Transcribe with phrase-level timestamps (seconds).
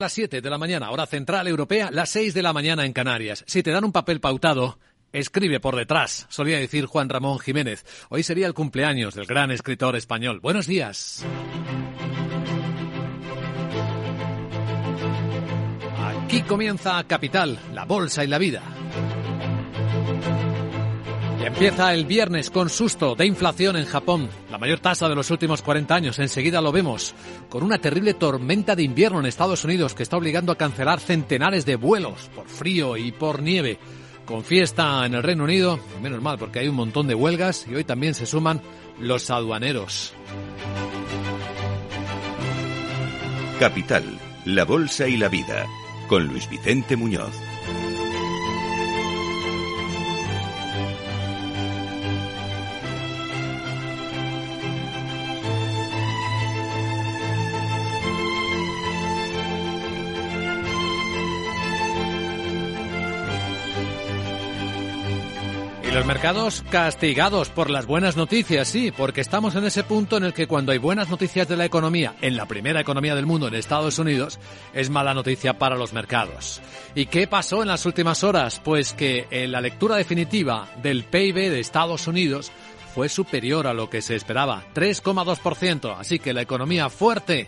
[0.00, 3.42] Las 7 de la mañana, hora central europea, las 6 de la mañana en Canarias.
[3.48, 4.78] Si te dan un papel pautado,
[5.12, 7.84] escribe por detrás, solía decir Juan Ramón Jiménez.
[8.08, 10.38] Hoy sería el cumpleaños del gran escritor español.
[10.38, 11.26] Buenos días.
[15.98, 18.62] Aquí comienza Capital, la bolsa y la vida.
[21.40, 25.30] Y empieza el viernes con susto de inflación en Japón, la mayor tasa de los
[25.30, 26.18] últimos 40 años.
[26.18, 27.14] Enseguida lo vemos,
[27.48, 31.64] con una terrible tormenta de invierno en Estados Unidos que está obligando a cancelar centenares
[31.64, 33.78] de vuelos por frío y por nieve.
[34.24, 37.74] Con fiesta en el Reino Unido, menos mal porque hay un montón de huelgas y
[37.74, 38.60] hoy también se suman
[38.98, 40.12] los aduaneros.
[43.60, 44.04] Capital,
[44.44, 45.66] la bolsa y la vida,
[46.08, 47.47] con Luis Vicente Muñoz.
[66.18, 70.48] Mercados castigados por las buenas noticias, sí, porque estamos en ese punto en el que
[70.48, 74.00] cuando hay buenas noticias de la economía, en la primera economía del mundo, en Estados
[74.00, 74.40] Unidos,
[74.74, 76.60] es mala noticia para los mercados.
[76.96, 78.60] ¿Y qué pasó en las últimas horas?
[78.64, 82.50] Pues que en la lectura definitiva del PIB de Estados Unidos
[82.96, 87.46] fue superior a lo que se esperaba, 3,2%, así que la economía fuerte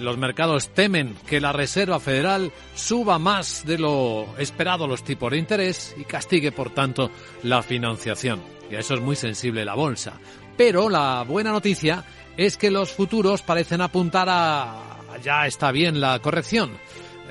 [0.00, 5.38] los mercados temen que la Reserva Federal suba más de lo esperado los tipos de
[5.38, 7.10] interés y castigue, por tanto,
[7.42, 8.40] la financiación.
[8.70, 10.14] Y a eso es muy sensible la bolsa.
[10.56, 12.04] Pero la buena noticia
[12.36, 16.72] es que los futuros parecen apuntar a ya está bien la corrección.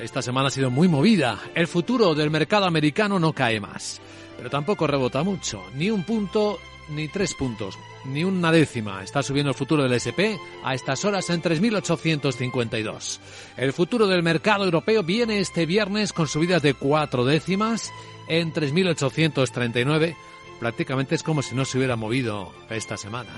[0.02, 1.40] Esta semana ha sido muy movida.
[1.54, 4.02] El futuro del mercado americano no cae más.
[4.38, 5.64] Pero tampoco rebota mucho.
[5.76, 9.04] Ni un punto ni tres puntos, ni una décima.
[9.04, 13.20] Está subiendo el futuro del SP a estas horas en 3.852.
[13.58, 17.92] El futuro del mercado europeo viene este viernes con subidas de cuatro décimas
[18.28, 20.16] en 3.839.
[20.60, 23.32] Prácticamente es como si no se hubiera movido esta semana.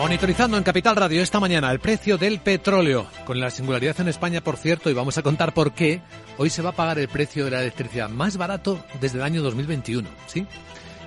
[0.00, 4.40] Monitorizando en Capital Radio esta mañana el precio del petróleo, con la singularidad en España,
[4.40, 6.00] por cierto, y vamos a contar por qué,
[6.38, 9.42] hoy se va a pagar el precio de la electricidad más barato desde el año
[9.42, 10.46] 2021, ¿sí?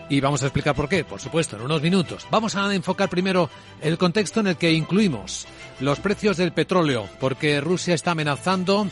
[0.09, 2.27] Y vamos a explicar por qué, por supuesto, en unos minutos.
[2.29, 3.49] Vamos a enfocar primero
[3.81, 5.47] el contexto en el que incluimos
[5.79, 8.87] los precios del petróleo, porque Rusia está amenazando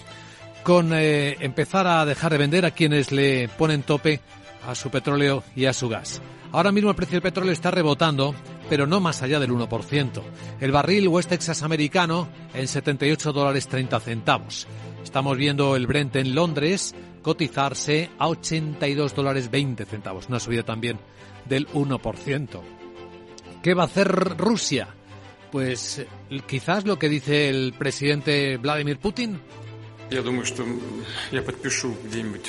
[0.64, 4.20] con eh, empezar a dejar de vender a quienes le ponen tope
[4.68, 6.24] a su petróleo y a su gas.
[6.52, 8.36] Ahora mismo el precio del petróleo está rebotando,
[8.72, 10.22] pero no más allá del 1%.
[10.62, 14.66] El barril West Texas americano en 78 dólares 30 centavos.
[15.04, 21.00] Estamos viendo el Brent en Londres cotizarse a 82 dólares 20 centavos, una subida también
[21.50, 22.62] del 1%.
[23.62, 24.88] ¿Qué va a hacer Rusia?
[25.52, 26.06] Pues
[26.48, 29.38] quizás lo que dice el presidente Vladimir Putin,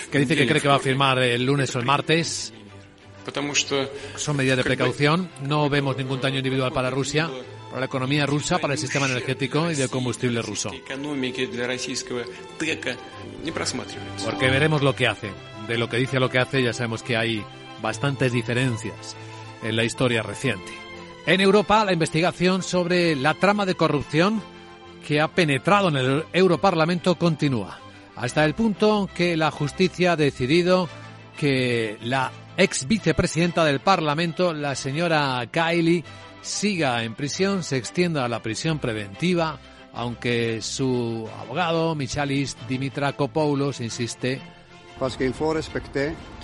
[0.09, 2.53] que dice que cree que va a firmar el lunes o el martes.
[4.17, 5.31] Son medidas de precaución.
[5.43, 7.31] No vemos ningún daño individual para Rusia,
[7.69, 10.71] para la economía rusa, para el sistema energético y de combustible ruso.
[14.25, 15.31] Porque veremos lo que hace.
[15.69, 17.45] De lo que dice a lo que hace ya sabemos que hay
[17.81, 19.17] bastantes diferencias
[19.63, 20.73] en la historia reciente.
[21.25, 24.43] En Europa, la investigación sobre la trama de corrupción
[25.07, 27.79] que ha penetrado en el Europarlamento continúa,
[28.17, 30.89] hasta el punto que la justicia ha decidido
[31.39, 36.05] que la ex vicepresidenta del Parlamento, la señora Kylie,
[36.43, 39.59] siga en prisión, se extienda a la prisión preventiva,
[39.93, 44.41] aunque su abogado, Michalis Dimitrakopoulos, insiste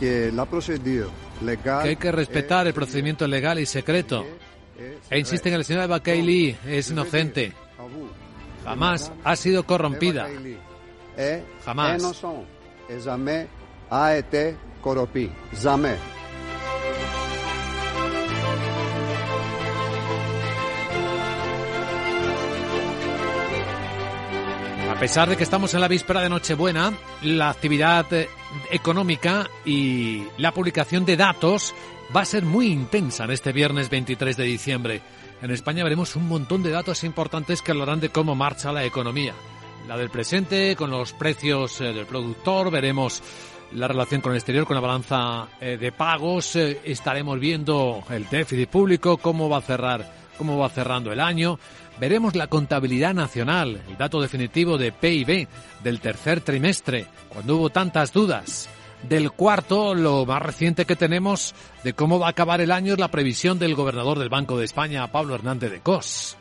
[0.03, 0.31] que
[1.71, 4.27] hay que respetar el procedimiento legal y secreto.
[5.11, 7.53] E insiste que la señora Eva Kylie es inocente.
[8.65, 10.29] Jamás ha sido corrompida.
[11.65, 12.03] Jamás.
[24.91, 26.93] A pesar de que estamos en la víspera de Nochebuena,
[27.23, 28.07] la actividad
[28.71, 31.73] económica y la publicación de datos
[32.15, 35.01] va a ser muy intensa en este viernes 23 de diciembre.
[35.41, 39.35] En España veremos un montón de datos importantes que hablarán de cómo marcha la economía.
[39.87, 43.23] La del presente, con los precios eh, del productor, veremos
[43.73, 48.29] la relación con el exterior, con la balanza eh, de pagos, eh, estaremos viendo el
[48.29, 51.59] déficit público, cómo va a cerrar, cómo va cerrando el año.
[52.01, 55.49] Veremos la contabilidad nacional, el dato definitivo de PIB
[55.83, 58.69] del tercer trimestre, cuando hubo tantas dudas.
[59.09, 61.55] del cuarto, lo más reciente que tenemos
[61.85, 64.65] de cómo va a acabar el año es la previsión del gobernador del Banco de
[64.65, 66.37] España, Pablo Hernández de Cos.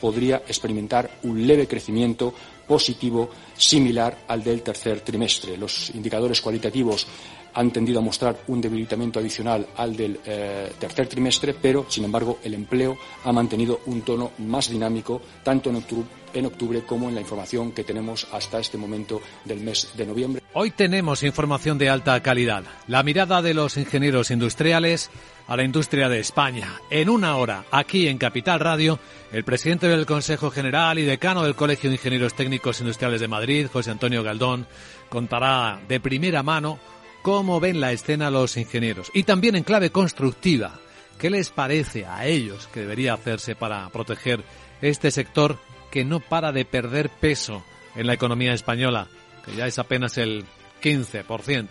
[0.00, 2.32] Podría experimentar un leve crecimiento
[2.68, 5.56] positivo similar al del tercer trimestre.
[5.56, 7.06] Los indicadores cualitativos
[7.54, 12.38] han tendido a mostrar un debilitamiento adicional al del eh, tercer trimestre, pero, sin embargo,
[12.42, 17.14] el empleo ha mantenido un tono más dinámico tanto en octubre, en octubre como en
[17.14, 20.42] la información que tenemos hasta este momento del mes de noviembre.
[20.52, 22.64] Hoy tenemos información de alta calidad.
[22.88, 25.10] La mirada de los ingenieros industriales
[25.46, 26.80] a la industria de España.
[26.90, 28.98] En una hora, aquí en Capital Radio,
[29.32, 33.68] el presidente del Consejo General y decano del Colegio de Ingenieros Técnicos Industriales de Madrid,
[33.72, 34.66] José Antonio Galdón,
[35.08, 36.78] contará de primera mano
[37.22, 40.78] cómo ven la escena los ingenieros y también en clave constructiva.
[41.18, 44.42] ¿Qué les parece a ellos que debería hacerse para proteger
[44.82, 45.58] este sector
[45.90, 47.64] que no para de perder peso
[47.94, 49.06] en la economía española,
[49.44, 50.44] que ya es apenas el
[50.82, 51.68] 15%?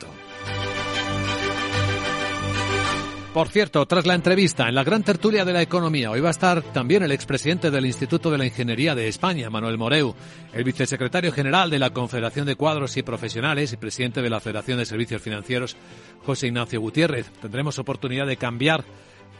[3.33, 6.31] Por cierto, tras la entrevista en la gran tertulia de la economía, hoy va a
[6.31, 10.13] estar también el expresidente del Instituto de la Ingeniería de España, Manuel Moreu,
[10.53, 14.77] el vicesecretario general de la Confederación de Cuadros y Profesionales y presidente de la Federación
[14.77, 15.75] de Servicios Financieros,
[16.23, 17.31] José Ignacio Gutiérrez.
[17.41, 18.85] Tendremos oportunidad de cambiar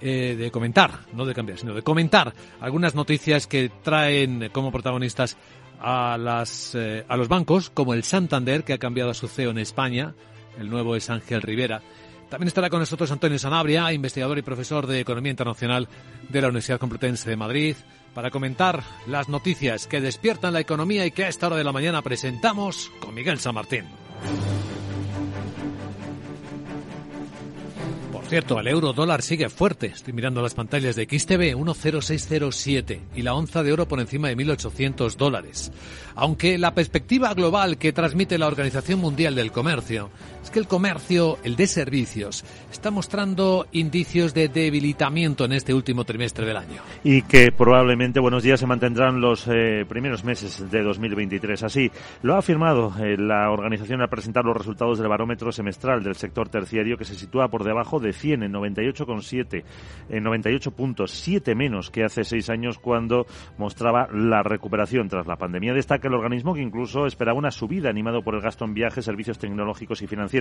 [0.01, 5.37] eh, de comentar, no de cambiar, sino de comentar algunas noticias que traen como protagonistas
[5.79, 9.51] a, las, eh, a los bancos, como el Santander, que ha cambiado a su CEO
[9.51, 10.15] en España,
[10.59, 11.83] el nuevo es Ángel Rivera,
[12.33, 15.87] también estará con nosotros Antonio Sanabria, investigador y profesor de Economía Internacional
[16.29, 17.75] de la Universidad Complutense de Madrid,
[18.15, 21.71] para comentar las noticias que despiertan la economía y que a esta hora de la
[21.71, 23.83] mañana presentamos con Miguel San Martín.
[28.11, 29.87] Por cierto, el euro dólar sigue fuerte.
[29.87, 34.37] Estoy mirando las pantallas de XTV 10607 y la onza de oro por encima de
[34.37, 35.71] 1.800 dólares.
[36.15, 40.09] Aunque la perspectiva global que transmite la Organización Mundial del Comercio
[40.43, 46.03] es que el comercio, el de servicios, está mostrando indicios de debilitamiento en este último
[46.03, 46.81] trimestre del año.
[47.03, 51.63] Y que probablemente buenos días se mantendrán los eh, primeros meses de 2023.
[51.63, 51.89] Así
[52.21, 56.49] lo ha afirmado eh, la organización al presentar los resultados del barómetro semestral del sector
[56.49, 59.63] terciario que se sitúa por debajo de 100 en 98,7,
[60.09, 63.25] en 98 puntos, 7 menos que hace seis años cuando
[63.57, 65.73] mostraba la recuperación tras la pandemia.
[65.73, 69.37] Destaca el organismo que incluso esperaba una subida animado por el gasto en viajes, servicios
[69.37, 70.32] tecnológicos y financieros.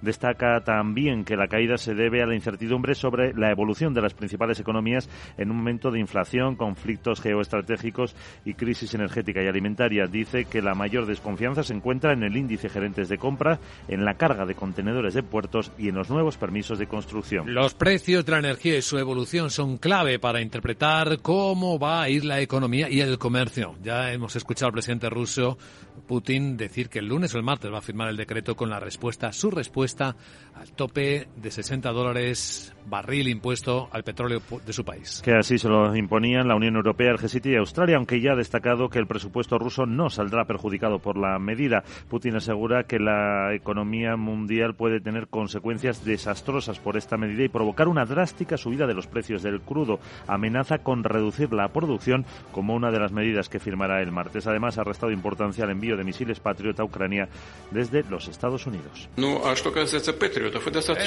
[0.00, 4.14] Destaca también que la caída se debe a la incertidumbre sobre la evolución de las
[4.14, 8.14] principales economías en un momento de inflación, conflictos geoestratégicos
[8.44, 10.06] y crisis energética y alimentaria.
[10.06, 13.58] Dice que la mayor desconfianza se encuentra en el índice gerentes de compra,
[13.88, 17.52] en la carga de contenedores de puertos y en los nuevos permisos de construcción.
[17.52, 22.08] Los precios de la energía y su evolución son clave para interpretar cómo va a
[22.08, 23.74] ir la economía y el comercio.
[23.82, 25.58] Ya hemos escuchado al presidente ruso
[26.00, 28.80] Putin decir que el lunes o el martes va a firmar el decreto con la
[28.80, 30.16] respuesta, su respuesta
[30.54, 35.22] al tope de 60 dólares barril impuesto al petróleo de su país.
[35.24, 38.36] Que así se lo imponían la Unión Europea, el G7 y Australia, aunque ya ha
[38.36, 41.84] destacado que el presupuesto ruso no saldrá perjudicado por la medida.
[42.08, 47.88] Putin asegura que la economía mundial puede tener consecuencias desastrosas por esta medida y provocar
[47.88, 50.00] una drástica subida de los precios del crudo.
[50.26, 54.46] Amenaza con reducir la producción como una de las medidas que firmará el martes.
[54.46, 57.28] Además, ha restado importancia al envío de misiles Patriot a Ucrania
[57.70, 59.08] desde los Estados Unidos.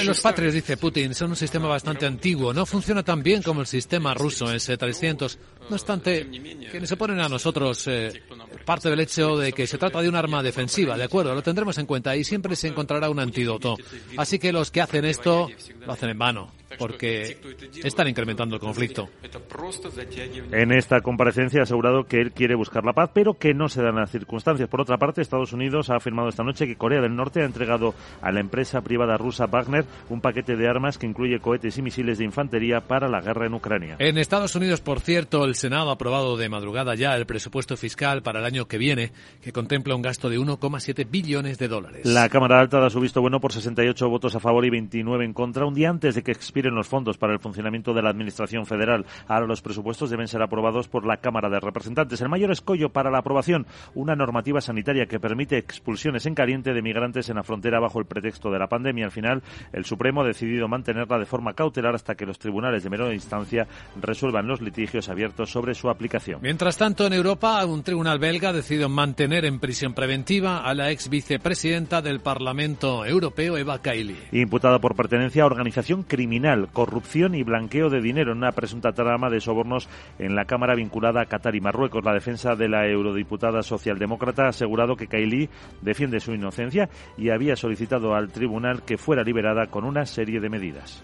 [0.00, 2.52] Eh, los Patriot, dice Putin, son un sistema bastante antiguo.
[2.52, 5.38] No funciona tan bien como el sistema ruso S-300.
[5.68, 6.28] No obstante,
[6.70, 8.22] quienes se ponen a nosotros eh,
[8.64, 11.34] parte del hecho de que se trata de un arma defensiva, ¿de acuerdo?
[11.34, 13.76] Lo tendremos en cuenta y siempre se encontrará un antídoto.
[14.16, 15.48] Así que los que hacen esto
[15.86, 17.38] lo hacen en vano porque
[17.82, 19.08] están incrementando el conflicto.
[20.52, 23.82] En esta comparecencia ha asegurado que él quiere buscar la paz, pero que no se
[23.82, 24.68] dan las circunstancias.
[24.68, 27.94] Por otra parte, Estados Unidos ha afirmado esta noche que Corea del Norte ha entregado
[28.20, 32.18] a la empresa privada rusa Wagner un paquete de armas que incluye cohetes y misiles
[32.18, 33.96] de infantería para la guerra en Ucrania.
[33.98, 38.22] En Estados Unidos, por cierto, el Senado ha aprobado de madrugada ya el presupuesto fiscal
[38.22, 39.12] para el año que viene,
[39.42, 42.06] que contempla un gasto de 1,7 billones de dólares.
[42.06, 45.32] La Cámara Alta da su visto bueno por 68 votos a favor y 29 en
[45.32, 48.10] contra, un día antes de que expire en los fondos para el funcionamiento de la
[48.10, 49.04] Administración Federal.
[49.28, 52.20] Ahora los presupuestos deben ser aprobados por la Cámara de Representantes.
[52.20, 56.82] El mayor escollo para la aprobación, una normativa sanitaria que permite expulsiones en caliente de
[56.82, 59.06] migrantes en la frontera bajo el pretexto de la pandemia.
[59.06, 59.42] Al final,
[59.72, 63.66] el Supremo ha decidido mantenerla de forma cautelar hasta que los tribunales de menor instancia
[64.00, 66.40] resuelvan los litigios abiertos sobre su aplicación.
[66.42, 70.90] Mientras tanto, en Europa, un tribunal belga ha decidido mantener en prisión preventiva a la
[70.90, 74.16] ex vicepresidenta del Parlamento Europeo, Eva Kaili.
[74.32, 78.92] Imputada por pertenencia a organización criminal criminal, corrupción y blanqueo de dinero en una presunta
[78.92, 82.04] trama de sobornos en la Cámara vinculada a Qatar y Marruecos.
[82.04, 85.48] La defensa de la eurodiputada socialdemócrata ha asegurado que Kaili
[85.82, 90.48] defiende su inocencia y había solicitado al tribunal que fuera liberada con una serie de
[90.48, 91.02] medidas.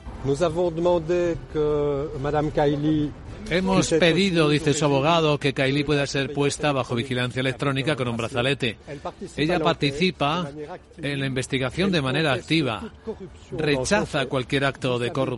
[3.49, 8.17] Hemos pedido, dice su abogado, que Kaili pueda ser puesta bajo vigilancia electrónica con un
[8.17, 8.77] brazalete.
[9.37, 10.51] Ella participa
[10.99, 12.93] en la investigación de manera activa.
[13.53, 15.30] Rechaza cualquier acto de corrupción.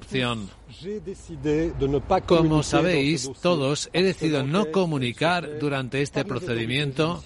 [2.26, 7.22] Como sabéis, todos he decidido no comunicar durante este procedimiento,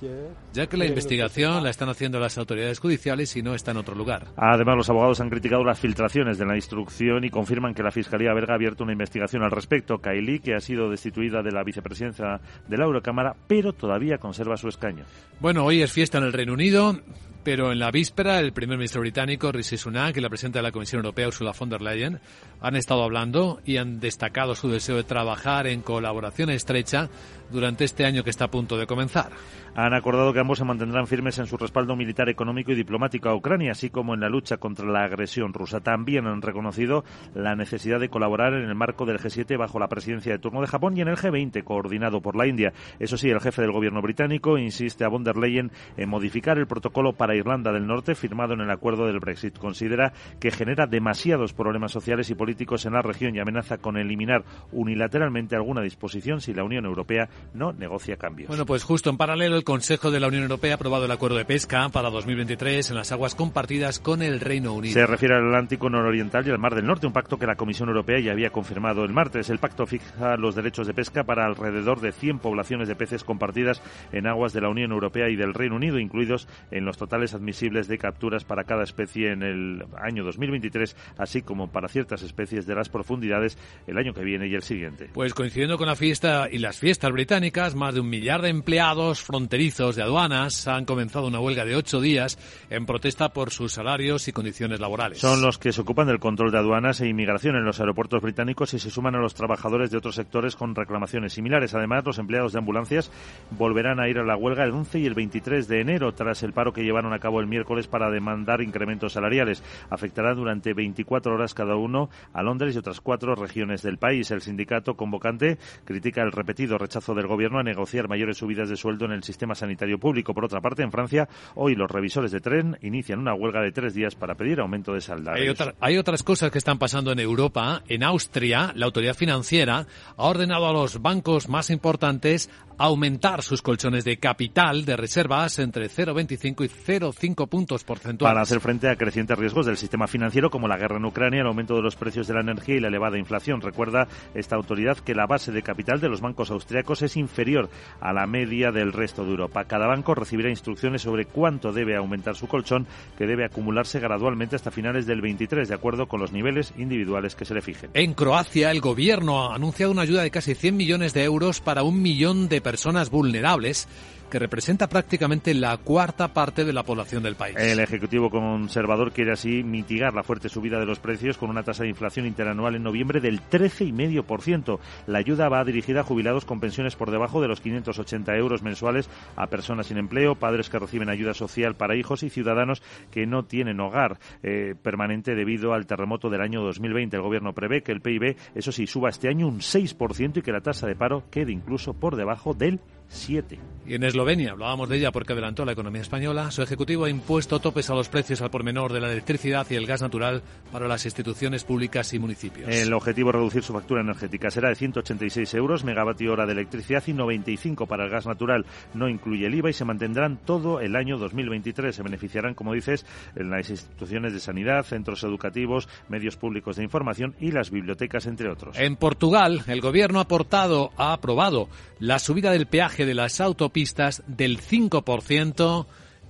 [0.52, 3.94] ya que la investigación la están haciendo las autoridades judiciales y no está en otro
[3.94, 4.26] lugar.
[4.36, 8.34] Además, los abogados han criticado las filtraciones de la instrucción y confirman que la Fiscalía
[8.34, 9.98] belga ha abierto una investigación al respecto.
[9.98, 14.68] Kaili, que ha sido destituida de la vicepresidencia de la Eurocámara, pero todavía conserva su
[14.68, 15.04] escaño.
[15.40, 16.98] Bueno, hoy es fiesta en el Reino Unido.
[17.46, 20.72] Pero en la víspera, el primer ministro británico, Rishi Sunak, y la presidenta de la
[20.72, 22.18] Comisión Europea, Ursula von der Leyen,
[22.60, 27.08] han estado hablando y han destacado su deseo de trabajar en colaboración estrecha
[27.52, 29.30] durante este año que está a punto de comenzar.
[29.78, 33.34] Han acordado que ambos se mantendrán firmes en su respaldo militar, económico y diplomático a
[33.36, 35.80] Ucrania, así como en la lucha contra la agresión rusa.
[35.80, 37.04] También han reconocido
[37.34, 40.66] la necesidad de colaborar en el marco del G7 bajo la presidencia de turno de
[40.66, 42.72] Japón y en el G20, coordinado por la India.
[42.98, 46.66] Eso sí, el jefe del gobierno británico insiste a von der Leyen en modificar el
[46.66, 49.58] protocolo para Irlanda del Norte firmado en el acuerdo del Brexit.
[49.58, 54.42] Considera que genera demasiados problemas sociales y políticos en la región y amenaza con eliminar
[54.72, 58.48] unilateralmente alguna disposición si la Unión Europea no negocia cambios.
[58.48, 61.38] Bueno, pues justo en paralelo, el Consejo de la Unión Europea ha aprobado el acuerdo
[61.38, 64.94] de pesca para 2023 en las aguas compartidas con el Reino Unido.
[64.94, 67.88] Se refiere al Atlántico nororiental y al Mar del Norte, un pacto que la Comisión
[67.88, 69.50] Europea ya había confirmado el martes.
[69.50, 73.82] El pacto fija los derechos de pesca para alrededor de 100 poblaciones de peces compartidas
[74.12, 77.88] en aguas de la Unión Europea y del Reino Unido, incluidos en los totales admisibles
[77.88, 82.76] de capturas para cada especie en el año 2023, así como para ciertas especies de
[82.76, 83.58] las profundidades
[83.88, 85.10] el año que viene y el siguiente.
[85.12, 89.24] Pues coincidiendo con la fiesta y las fiestas británicas, más de un millar de empleados
[89.24, 94.28] fronterizos de aduanas han comenzado una huelga de ocho días en protesta por sus salarios
[94.28, 95.18] y condiciones laborales.
[95.18, 98.74] Son los que se ocupan del control de aduanas e inmigración en los aeropuertos británicos
[98.74, 101.74] y se suman a los trabajadores de otros sectores con reclamaciones similares.
[101.74, 103.10] Además, los empleados de ambulancias
[103.52, 106.52] volverán a ir a la huelga el 11 y el 23 de enero tras el
[106.52, 109.62] paro que llevaron a cabo el miércoles para demandar incrementos salariales.
[109.88, 114.30] Afectará durante 24 horas cada uno a Londres y otras cuatro regiones del país.
[114.30, 119.06] El sindicato convocante critica el repetido rechazo del gobierno a negociar mayores subidas de sueldo
[119.06, 120.34] en el sistema sanitario público.
[120.34, 123.94] Por otra parte, en Francia, hoy los revisores de tren inician una huelga de tres
[123.94, 125.60] días para pedir aumento de salarios.
[125.60, 127.82] Hay, hay otras cosas que están pasando en Europa.
[127.88, 129.86] En Austria, la autoridad financiera
[130.16, 135.88] ha ordenado a los bancos más importantes aumentar sus colchones de capital de reservas entre
[135.88, 138.32] 0,25 y 0,5 puntos porcentuales.
[138.32, 141.46] Para hacer frente a crecientes riesgos del sistema financiero como la guerra en Ucrania, el
[141.46, 143.60] aumento de los precios de la energía y la elevada inflación.
[143.60, 148.12] Recuerda esta autoridad que la base de capital de los bancos austriacos es inferior a
[148.12, 149.64] la media del resto de Europa.
[149.64, 154.70] Cada banco recibirá instrucciones sobre cuánto debe aumentar su colchón, que debe acumularse gradualmente hasta
[154.70, 157.90] finales del 23, de acuerdo con los niveles individuales que se le fijen.
[157.94, 161.82] En Croacia, el gobierno ha anunciado una ayuda de casi 100 millones de euros para
[161.82, 163.88] un millón de personas vulnerables
[164.30, 167.56] que representa prácticamente la cuarta parte de la población del país.
[167.58, 171.84] El Ejecutivo Conservador quiere así mitigar la fuerte subida de los precios con una tasa
[171.84, 174.78] de inflación interanual en noviembre del 13,5%.
[175.06, 179.08] La ayuda va dirigida a jubilados con pensiones por debajo de los 580 euros mensuales,
[179.36, 183.44] a personas sin empleo, padres que reciben ayuda social para hijos y ciudadanos que no
[183.44, 187.16] tienen hogar eh, permanente debido al terremoto del año 2020.
[187.16, 190.52] El Gobierno prevé que el PIB, eso sí, suba este año un 6% y que
[190.52, 193.58] la tasa de paro quede incluso por debajo del 7.
[193.86, 197.60] Y en Eslovenia, hablábamos de ella porque adelantó la economía española, su ejecutivo ha impuesto
[197.60, 200.88] topes a los precios al por menor de la electricidad y el gas natural para
[200.88, 202.68] las instituciones públicas y municipios.
[202.68, 204.50] El objetivo es reducir su factura energética.
[204.50, 208.66] Será de 186 euros megavatio hora de electricidad y 95 para el gas natural.
[208.92, 211.94] No incluye el IVA y se mantendrán todo el año 2023.
[211.94, 217.36] Se beneficiarán, como dices, en las instituciones de sanidad, centros educativos, medios públicos de información
[217.38, 218.76] y las bibliotecas, entre otros.
[218.76, 221.68] En Portugal, el gobierno ha, aportado, ha aprobado
[222.00, 225.86] la subida del peaje de las autopistas del 5%,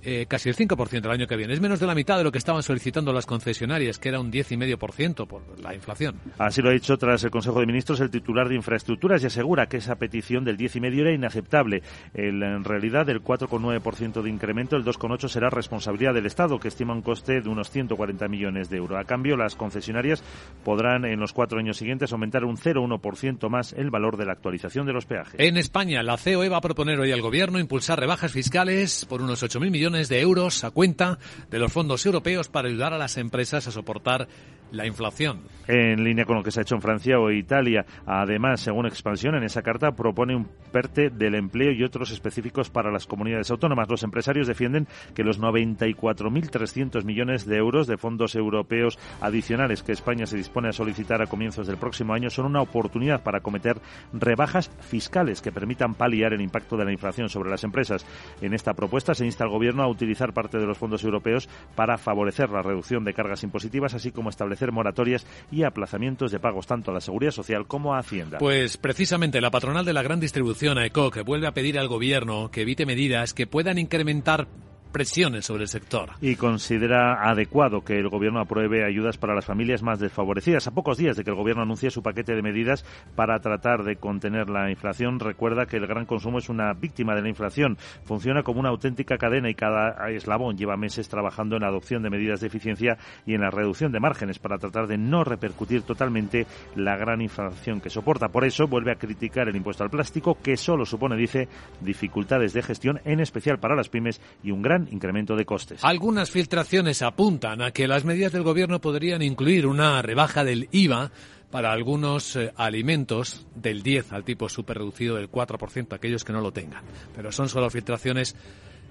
[0.09, 1.53] eh, casi el 5% el año que viene.
[1.53, 4.31] Es menos de la mitad de lo que estaban solicitando las concesionarias, que era un
[4.31, 6.15] 10,5% por la inflación.
[6.37, 9.67] Así lo ha dicho tras el Consejo de Ministros el titular de Infraestructuras y asegura
[9.67, 11.83] que esa petición del 10,5% era inaceptable.
[12.13, 16.93] El, en realidad, el 4,9% de incremento, el 2,8% será responsabilidad del Estado, que estima
[16.93, 18.97] un coste de unos 140 millones de euros.
[18.97, 20.23] A cambio, las concesionarias
[20.63, 24.85] podrán en los cuatro años siguientes aumentar un 0,1% más el valor de la actualización
[24.85, 25.35] de los peajes.
[25.37, 29.43] En España, la COE va a proponer hoy al Gobierno impulsar rebajas fiscales por unos
[29.43, 31.17] 8.000 millones de euros a cuenta
[31.49, 34.27] de los fondos europeos para ayudar a las empresas a soportar
[34.71, 35.41] la inflación.
[35.67, 37.85] En línea con lo que se ha hecho en Francia o Italia.
[38.05, 42.91] Además, según expansión, en esa carta propone un PERTE del empleo y otros específicos para
[42.91, 43.89] las comunidades autónomas.
[43.89, 50.25] Los empresarios defienden que los 94.300 millones de euros de fondos europeos adicionales que España
[50.25, 53.77] se dispone a solicitar a comienzos del próximo año son una oportunidad para cometer
[54.13, 58.05] rebajas fiscales que permitan paliar el impacto de la inflación sobre las empresas.
[58.41, 61.97] En esta propuesta se insta al Gobierno a utilizar parte de los fondos europeos para
[61.97, 66.91] favorecer la reducción de cargas impositivas, así como establecer moratorias y aplazamientos de pagos tanto
[66.91, 68.37] a la Seguridad Social como a Hacienda.
[68.37, 72.61] Pues precisamente la patronal de la gran distribución, AECOC, vuelve a pedir al Gobierno que
[72.61, 74.47] evite medidas que puedan incrementar
[74.91, 76.11] presiones sobre el sector.
[76.21, 80.67] Y considera adecuado que el Gobierno apruebe ayudas para las familias más desfavorecidas.
[80.67, 83.97] A pocos días de que el Gobierno anuncie su paquete de medidas para tratar de
[83.97, 87.77] contener la inflación, recuerda que el gran consumo es una víctima de la inflación.
[88.05, 92.09] Funciona como una auténtica cadena y cada eslabón lleva meses trabajando en la adopción de
[92.09, 96.47] medidas de eficiencia y en la reducción de márgenes para tratar de no repercutir totalmente
[96.75, 98.29] la gran inflación que soporta.
[98.29, 101.47] Por eso vuelve a criticar el impuesto al plástico, que solo supone, dice,
[101.81, 105.83] dificultades de gestión, en especial para las pymes, y un gran incremento de costes.
[105.83, 111.11] Algunas filtraciones apuntan a que las medidas del Gobierno podrían incluir una rebaja del IVA
[111.51, 116.41] para algunos eh, alimentos del 10 al tipo super reducido del 4%, aquellos que no
[116.41, 116.83] lo tengan.
[117.15, 118.35] Pero son solo filtraciones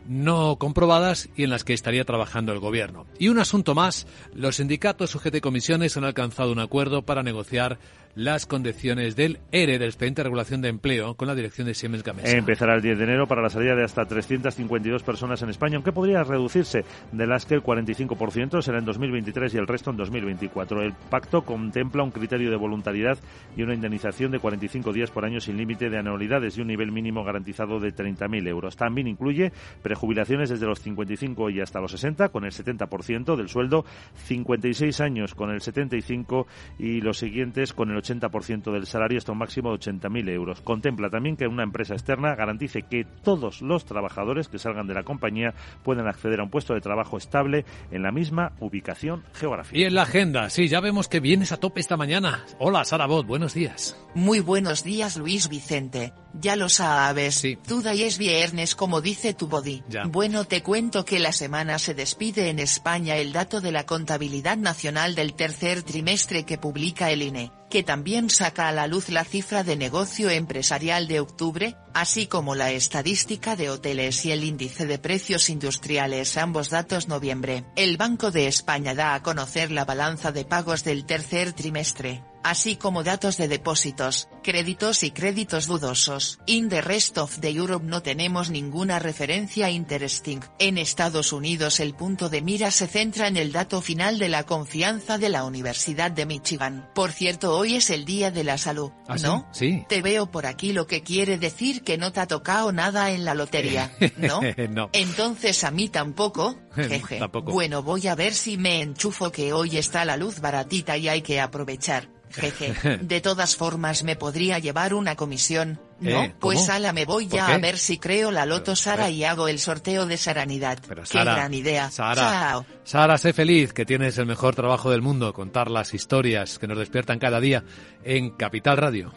[0.09, 3.07] no comprobadas y en las que estaría trabajando el gobierno.
[3.19, 7.79] Y un asunto más, los sindicatos UGT Comisiones han alcanzado un acuerdo para negociar
[8.17, 12.03] las condiciones del ERE, del expediente de regulación de empleo, con la dirección de Siemens
[12.03, 12.31] Gamesa.
[12.31, 15.93] Empezará el 10 de enero para la salida de hasta 352 personas en España, aunque
[15.93, 20.81] podría reducirse, de las que el 45% será en 2023 y el resto en 2024.
[20.81, 23.19] El pacto contempla un criterio de voluntariedad
[23.55, 26.93] y una indemnización de 45 días por año sin límite de anualidades y un nivel
[26.93, 28.77] mínimo garantizado de 30.000 euros.
[28.79, 33.85] También incluye prejubilaciones desde los 55 y hasta los 60, con el 70% del sueldo,
[34.25, 36.47] 56 años con el 75
[36.79, 40.61] y los siguientes con el 80% del salario hasta un máximo de 80.000 euros.
[40.61, 45.03] Contempla también que una empresa externa garantice que todos los trabajadores que salgan de la
[45.03, 49.79] compañía puedan acceder a un puesto de trabajo estable en la misma ubicación geográfica.
[49.79, 52.45] Y en la agenda, sí, ya vemos que vienes a tope esta mañana.
[52.59, 53.97] Hola, Sara Bot, buenos días.
[54.15, 56.13] Muy buenos días, Luis Vicente.
[56.41, 57.35] Ya lo sabes.
[57.37, 57.59] Sí.
[57.67, 59.83] Duda y es viernes, como dice tu body.
[59.89, 60.05] Ya.
[60.05, 64.57] Bueno, te cuento que la semana se despide en España el dato de la contabilidad
[64.57, 69.23] nacional del tercer trimestre que publica el INE, que también saca a la luz la
[69.23, 74.87] cifra de negocio empresarial de octubre, así como la estadística de hoteles y el índice
[74.87, 77.67] de precios industriales, ambos datos noviembre.
[77.77, 82.77] El Banco de España da a conocer la balanza de pagos del tercer trimestre así
[82.77, 86.39] como datos de depósitos, créditos y créditos dudosos.
[86.47, 90.39] In the rest of the Europe no tenemos ninguna referencia interesting.
[90.61, 94.45] En Estados Unidos el punto de mira se centra en el dato final de la
[94.45, 96.89] confianza de la Universidad de Michigan.
[96.95, 99.17] Por cierto, hoy es el Día de la Salud, ¿Ah?
[99.17, 99.49] ¿no?
[99.53, 99.85] Sí.
[99.89, 103.25] Te veo por aquí lo que quiere decir que no te ha tocado nada en
[103.25, 104.41] la lotería, ¿no?
[104.71, 104.91] No.
[104.93, 107.19] Entonces a mí tampoco, jeje.
[107.19, 107.51] Tampoco.
[107.51, 111.23] Bueno, voy a ver si me enchufo que hoy está la luz baratita y hay
[111.23, 112.16] que aprovechar.
[112.31, 112.99] Jeje.
[113.03, 115.81] De todas formas me podría llevar una comisión.
[116.01, 118.77] No, Eh, pues ala me voy ¿Por ya a ver si creo la loto Pero,
[118.77, 119.13] Sara eh.
[119.13, 120.79] y hago el sorteo de Saranidad.
[120.87, 121.91] Pero Qué Sara, gran idea.
[121.91, 122.67] Sara, Chao.
[122.85, 126.79] Sara, sé feliz que tienes el mejor trabajo del mundo, contar las historias que nos
[126.79, 127.65] despiertan cada día
[128.05, 129.13] en Capital Radio.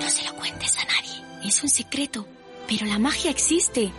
[0.00, 2.26] No se lo cuentes a nadie, es un secreto.
[2.68, 3.92] Pero la magia existe.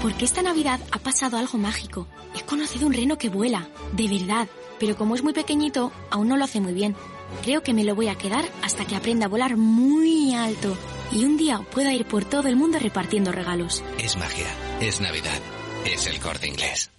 [0.00, 2.06] Porque esta Navidad ha pasado algo mágico.
[2.34, 4.48] He conocido un reno que vuela, de verdad.
[4.78, 6.96] Pero como es muy pequeñito, aún no lo hace muy bien.
[7.42, 10.76] Creo que me lo voy a quedar hasta que aprenda a volar muy alto.
[11.12, 13.84] Y un día pueda ir por todo el mundo repartiendo regalos.
[13.98, 14.46] Es magia,
[14.80, 15.38] es Navidad,
[15.84, 16.90] es el corte inglés.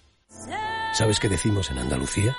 [0.92, 2.36] ¿Sabes qué decimos en Andalucía?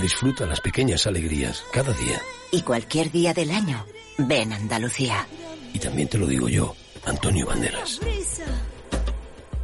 [0.00, 2.20] Disfruta las pequeñas alegrías cada día.
[2.50, 3.84] Y cualquier día del año,
[4.18, 5.26] ven Andalucía.
[5.74, 8.00] Y también te lo digo yo, Antonio Banderas.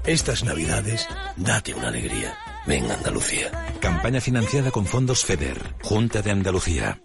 [0.07, 1.05] Estas navidades,
[1.37, 2.39] date una alegría.
[2.65, 3.51] Ven Andalucía.
[3.81, 7.03] Campaña financiada con fondos FEDER, Junta de Andalucía.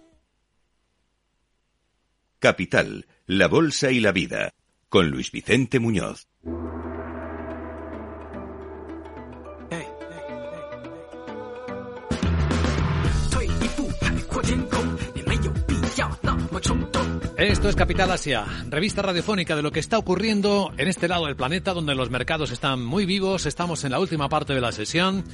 [2.38, 4.54] Capital, la Bolsa y la Vida,
[4.88, 6.28] con Luis Vicente Muñoz.
[17.42, 21.34] Esto es Capital Asia, revista radiofónica de lo que está ocurriendo en este lado del
[21.34, 25.24] planeta donde los mercados están muy vivos, estamos en la última parte de la sesión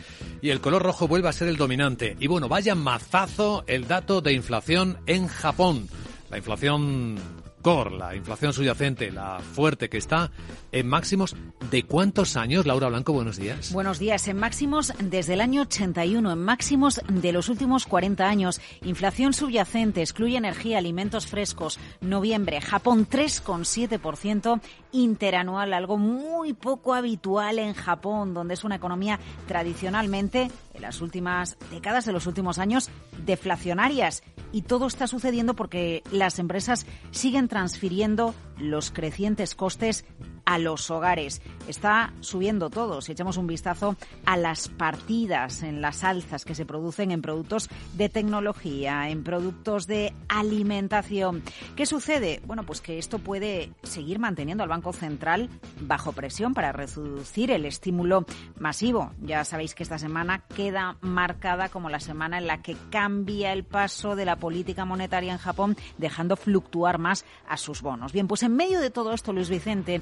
[0.40, 2.16] y el color rojo vuelve a ser el dominante.
[2.18, 5.86] Y bueno, vaya mazazo el dato de inflación en Japón.
[6.30, 7.16] La inflación
[7.62, 10.30] core, la inflación subyacente, la fuerte que está
[10.72, 11.36] en máximos
[11.70, 13.72] de cuántos años, Laura Blanco, buenos días.
[13.72, 18.60] Buenos días, en máximos desde el año 81, en máximos de los últimos 40 años.
[18.82, 21.78] Inflación subyacente, excluye energía, alimentos frescos.
[22.00, 24.60] Noviembre, Japón 3,7%
[24.92, 31.56] interanual, algo muy poco habitual en Japón, donde es una economía tradicionalmente, en las últimas
[31.70, 32.90] décadas, de los últimos años,
[33.24, 34.22] deflacionarias.
[34.52, 40.04] Y todo está sucediendo porque las empresas siguen transfiriendo los crecientes costes
[40.48, 41.42] a los hogares.
[41.68, 43.02] Está subiendo todo.
[43.02, 47.68] Si echamos un vistazo a las partidas en las alzas que se producen en productos
[47.92, 51.42] de tecnología, en productos de alimentación.
[51.76, 52.40] ¿Qué sucede?
[52.46, 55.50] Bueno, pues que esto puede seguir manteniendo al Banco Central
[55.82, 58.24] bajo presión para reducir el estímulo
[58.58, 59.12] masivo.
[59.20, 63.64] Ya sabéis que esta semana queda marcada como la semana en la que cambia el
[63.64, 68.14] paso de la política monetaria en Japón, dejando fluctuar más a sus bonos.
[68.14, 70.00] Bien, pues en medio de todo esto, Luis Vicente,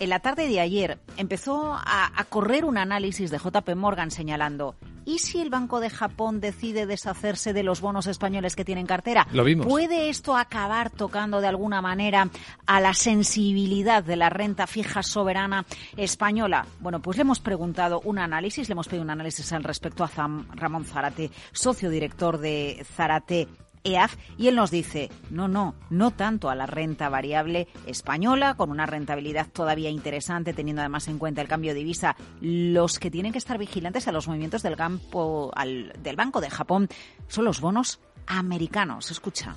[0.00, 4.76] en la tarde de ayer empezó a, a, correr un análisis de JP Morgan señalando,
[5.04, 9.26] ¿y si el Banco de Japón decide deshacerse de los bonos españoles que tienen cartera?
[9.32, 9.66] Lo vimos.
[9.66, 12.28] ¿Puede esto acabar tocando de alguna manera
[12.66, 15.64] a la sensibilidad de la renta fija soberana
[15.96, 16.66] española?
[16.80, 20.08] Bueno, pues le hemos preguntado un análisis, le hemos pedido un análisis al respecto a
[20.08, 23.48] Zam, Ramón Zarate, socio director de Zarate
[23.84, 28.70] EAF y él nos dice, no, no, no tanto a la renta variable española, con
[28.70, 32.16] una rentabilidad todavía interesante, teniendo además en cuenta el cambio de divisa.
[32.40, 36.50] Los que tienen que estar vigilantes a los movimientos del, campo, al, del Banco de
[36.50, 36.88] Japón
[37.28, 39.10] son los bonos americanos.
[39.10, 39.54] Escucha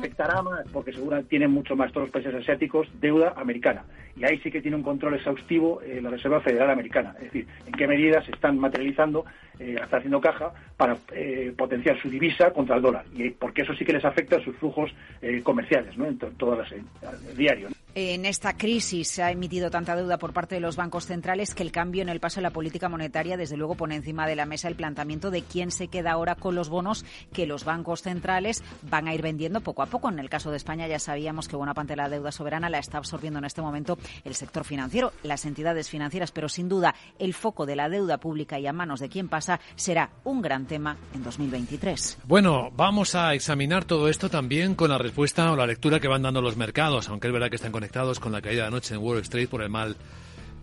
[0.00, 3.84] afectará más porque seguro tienen mucho más todos los países asiáticos deuda americana
[4.16, 7.46] y ahí sí que tiene un control exhaustivo eh, la Reserva Federal Americana es decir
[7.66, 9.24] en qué medidas se están materializando
[9.58, 13.74] eh, está haciendo caja para eh, potenciar su divisa contra el dólar y porque eso
[13.74, 16.06] sí que les afecta a sus flujos eh, comerciales ¿no?
[16.06, 17.76] en to todas las diario ¿no?
[17.96, 21.64] En esta crisis se ha emitido tanta deuda por parte de los bancos centrales que
[21.64, 24.46] el cambio en el paso de la política monetaria, desde luego, pone encima de la
[24.46, 28.62] mesa el planteamiento de quién se queda ahora con los bonos que los bancos centrales
[28.82, 30.08] van a ir vendiendo poco a poco.
[30.08, 32.78] En el caso de España ya sabíamos que buena parte de la deuda soberana la
[32.78, 37.34] está absorbiendo en este momento el sector financiero, las entidades financieras, pero sin duda el
[37.34, 40.96] foco de la deuda pública y a manos de quién pasa será un gran tema
[41.14, 42.18] en 2023.
[42.24, 46.22] Bueno, vamos a examinar todo esto también con la respuesta o la lectura que van
[46.22, 49.00] dando los mercados, aunque es verdad que están conectados con la caída de anoche en
[49.00, 49.96] Wall Street por el mal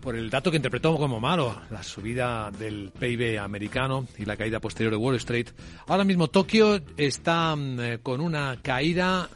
[0.00, 4.60] por el dato que interpretó como malo, la subida del PIB americano y la caída
[4.60, 5.48] posterior de Wall Street.
[5.86, 9.28] Ahora mismo Tokio está eh, con una caída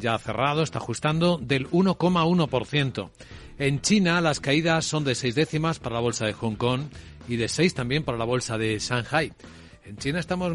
[0.00, 3.10] ya cerrado, está ajustando del 1,1%.
[3.58, 6.82] En China las caídas son de seis décimas para la bolsa de Hong Kong
[7.28, 9.32] y de seis también para la bolsa de Shanghai.
[9.90, 10.52] En China estamos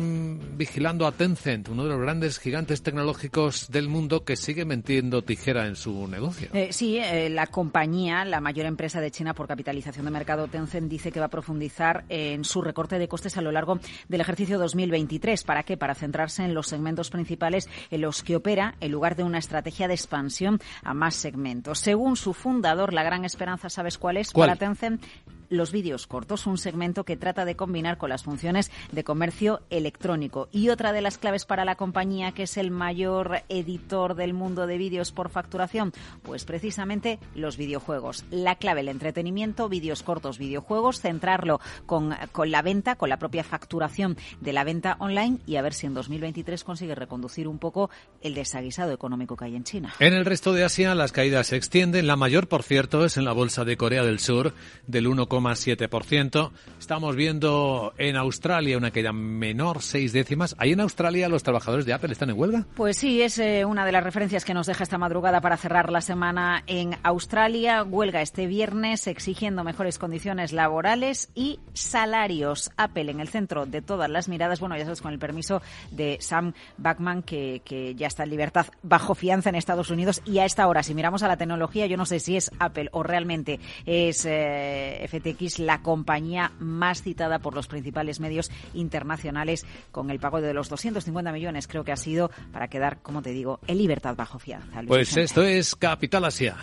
[0.55, 5.67] vigilando a Tencent, uno de los grandes gigantes tecnológicos del mundo que sigue metiendo tijera
[5.67, 6.47] en su negocio.
[6.53, 10.89] Eh, sí, eh, la compañía, la mayor empresa de China por capitalización de mercado, Tencent,
[10.89, 14.57] dice que va a profundizar en su recorte de costes a lo largo del ejercicio
[14.57, 15.43] 2023.
[15.43, 15.75] ¿Para qué?
[15.75, 19.89] Para centrarse en los segmentos principales en los que opera, en lugar de una estrategia
[19.89, 21.79] de expansión a más segmentos.
[21.79, 24.31] Según su fundador, la gran esperanza, ¿sabes cuál es?
[24.31, 24.47] ¿Cuál?
[24.47, 25.03] Para Tencent,
[25.49, 30.49] los vídeos cortos, un segmento que trata de combinar con las funciones de comercio electrónico.
[30.51, 34.67] Y otra de las claves para la compañía, que es el mayor editor del mundo
[34.67, 38.25] de vídeos por facturación, pues precisamente los videojuegos.
[38.31, 43.43] La clave, el entretenimiento, vídeos cortos, videojuegos, centrarlo con, con la venta, con la propia
[43.43, 47.89] facturación de la venta online y a ver si en 2023 consigue reconducir un poco
[48.21, 49.93] el desaguisado económico que hay en China.
[49.99, 52.07] En el resto de Asia las caídas se extienden.
[52.07, 54.53] La mayor, por cierto, es en la bolsa de Corea del Sur
[54.87, 56.51] del 1, 7%.
[56.79, 60.55] Estamos viendo en Australia una caída menor, seis décimas.
[60.57, 62.65] ¿Ahí en Australia los trabajadores de Apple están en huelga?
[62.75, 65.91] Pues sí, es eh, una de las referencias que nos deja esta madrugada para cerrar
[65.91, 67.83] la semana en Australia.
[67.83, 72.71] Huelga este viernes exigiendo mejores condiciones laborales y salarios.
[72.77, 74.59] Apple en el centro de todas las miradas.
[74.59, 78.67] Bueno, ya sabes, con el permiso de Sam Backman, que, que ya está en libertad
[78.83, 80.21] bajo fianza en Estados Unidos.
[80.25, 82.89] Y a esta hora, si miramos a la tecnología, yo no sé si es Apple
[82.91, 90.11] o realmente es eh, FTX la compañía más citada por los principales medios internacionales con
[90.11, 93.59] el pago de los 250 millones, creo que ha sido para quedar, como te digo,
[93.67, 94.81] en libertad bajo fianza.
[94.81, 95.23] Luis Pues Vicente.
[95.23, 96.57] esto es Capital Asia.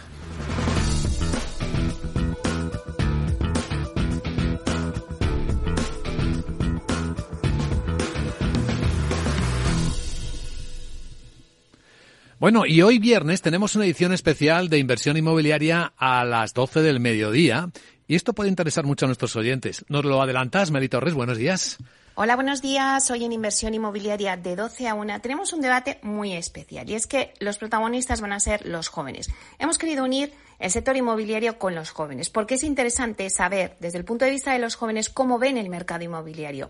[12.39, 16.99] Bueno, y hoy viernes tenemos una edición especial de inversión inmobiliaria a las 12 del
[16.99, 17.71] mediodía
[18.07, 19.85] Y esto puede interesar mucho a nuestros oyentes.
[19.89, 21.15] ¿Nos lo adelantas, Mary Torres?
[21.15, 21.79] Buenos días.
[22.15, 23.11] Hola, buenos días.
[23.11, 27.07] Hoy en Inversión Inmobiliaria de 12 a 1 tenemos un debate muy especial y es
[27.07, 29.31] que los protagonistas van a ser los jóvenes.
[29.59, 34.05] Hemos querido unir el sector inmobiliario con los jóvenes porque es interesante saber desde el
[34.05, 36.69] punto de vista de los jóvenes cómo ven el mercado inmobiliario.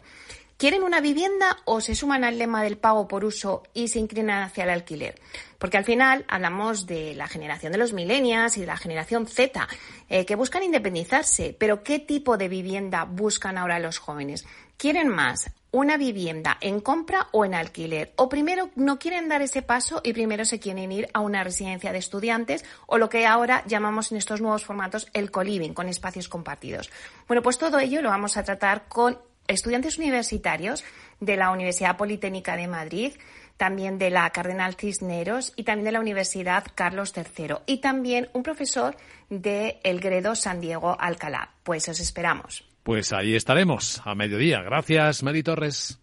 [0.63, 4.45] ¿Quieren una vivienda o se suman al lema del pago por uso y se inclinan
[4.45, 5.21] hacia el alquiler?
[5.59, 9.67] Porque al final hablamos de la generación de los millennials y de la generación Z,
[10.09, 11.57] eh, que buscan independizarse.
[11.59, 14.47] Pero ¿qué tipo de vivienda buscan ahora los jóvenes?
[14.77, 18.13] ¿Quieren más una vivienda en compra o en alquiler?
[18.15, 21.91] O primero no quieren dar ese paso y primero se quieren ir a una residencia
[21.91, 26.29] de estudiantes o lo que ahora llamamos en estos nuevos formatos el co-living, con espacios
[26.29, 26.89] compartidos.
[27.27, 30.85] Bueno, pues todo ello lo vamos a tratar con estudiantes universitarios
[31.21, 33.13] de la Universidad Politécnica de Madrid,
[33.57, 38.43] también de la Cardenal Cisneros y también de la Universidad Carlos III y también un
[38.43, 38.97] profesor
[39.31, 41.51] de El Gredo San Diego Alcalá.
[41.63, 42.65] Pues os esperamos.
[42.83, 44.63] Pues ahí estaremos a mediodía.
[44.63, 45.99] Gracias, Mary Torres.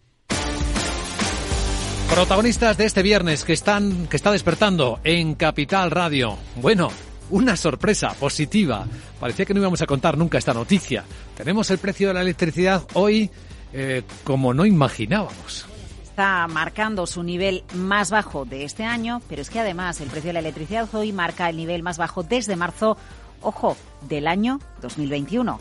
[2.08, 6.38] Protagonistas de este viernes que están que está despertando en Capital Radio.
[6.56, 6.90] Bueno,
[7.30, 8.86] una sorpresa positiva.
[9.20, 11.04] Parecía que no íbamos a contar nunca esta noticia.
[11.36, 13.30] Tenemos el precio de la electricidad hoy
[13.72, 15.66] eh, como no imaginábamos.
[16.02, 20.30] Está marcando su nivel más bajo de este año, pero es que además el precio
[20.30, 22.96] de la electricidad hoy marca el nivel más bajo desde marzo,
[23.42, 23.76] ojo,
[24.08, 25.60] del año 2021.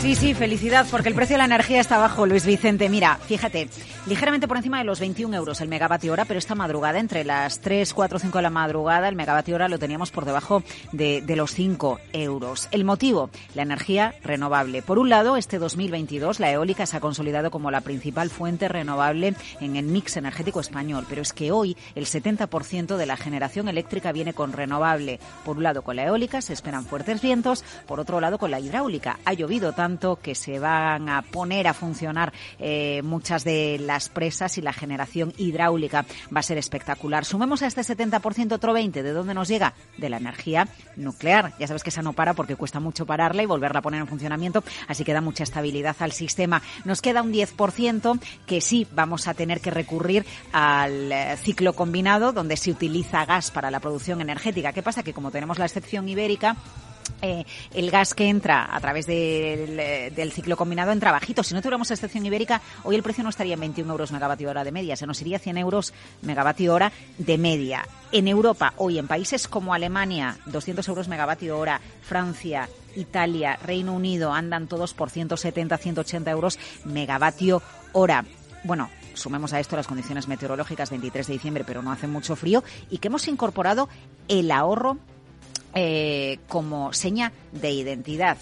[0.00, 2.88] Sí, sí, felicidad, porque el precio de la energía está bajo, Luis Vicente.
[2.88, 3.68] Mira, fíjate,
[4.06, 7.60] ligeramente por encima de los 21 euros el megavatio hora, pero esta madrugada, entre las
[7.60, 11.36] 3, 4, 5 de la madrugada, el megavatio hora lo teníamos por debajo de, de
[11.36, 12.68] los 5 euros.
[12.70, 14.82] El motivo, la energía renovable.
[14.82, 19.34] Por un lado, este 2022 la eólica se ha consolidado como la principal fuente renovable
[19.60, 24.12] en el mix energético español, pero es que hoy el 70% de la generación eléctrica
[24.12, 25.18] viene con renovable.
[25.44, 28.60] Por un lado, con la eólica se esperan fuertes vientos, por otro lado, con la
[28.60, 29.18] hidráulica.
[29.30, 34.58] Ha llovido tanto que se van a poner a funcionar eh, muchas de las presas
[34.58, 37.24] y la generación hidráulica va a ser espectacular.
[37.24, 38.90] Sumemos a este 70% otro 20%.
[38.90, 39.74] ¿De dónde nos llega?
[39.98, 40.66] De la energía
[40.96, 41.54] nuclear.
[41.60, 44.08] Ya sabes que esa no para porque cuesta mucho pararla y volverla a poner en
[44.08, 46.60] funcionamiento, así que da mucha estabilidad al sistema.
[46.84, 52.32] Nos queda un 10% que sí vamos a tener que recurrir al eh, ciclo combinado
[52.32, 54.72] donde se utiliza gas para la producción energética.
[54.72, 55.04] ¿Qué pasa?
[55.04, 56.56] Que como tenemos la excepción ibérica,
[57.22, 59.76] eh, el gas que entra a través del,
[60.14, 61.42] del, ciclo combinado entra bajito.
[61.42, 64.64] Si no tuviéramos excepción ibérica, hoy el precio no estaría en 21 euros megavatio hora
[64.64, 67.86] de media, se nos iría 100 euros megavatio hora de media.
[68.12, 74.32] En Europa, hoy en países como Alemania, 200 euros megavatio hora, Francia, Italia, Reino Unido,
[74.32, 78.24] andan todos por 170, 180 euros megavatio hora.
[78.64, 82.64] Bueno, sumemos a esto las condiciones meteorológicas 23 de diciembre, pero no hace mucho frío,
[82.90, 83.88] y que hemos incorporado
[84.28, 84.98] el ahorro
[85.74, 88.36] eh, como seña de identidad,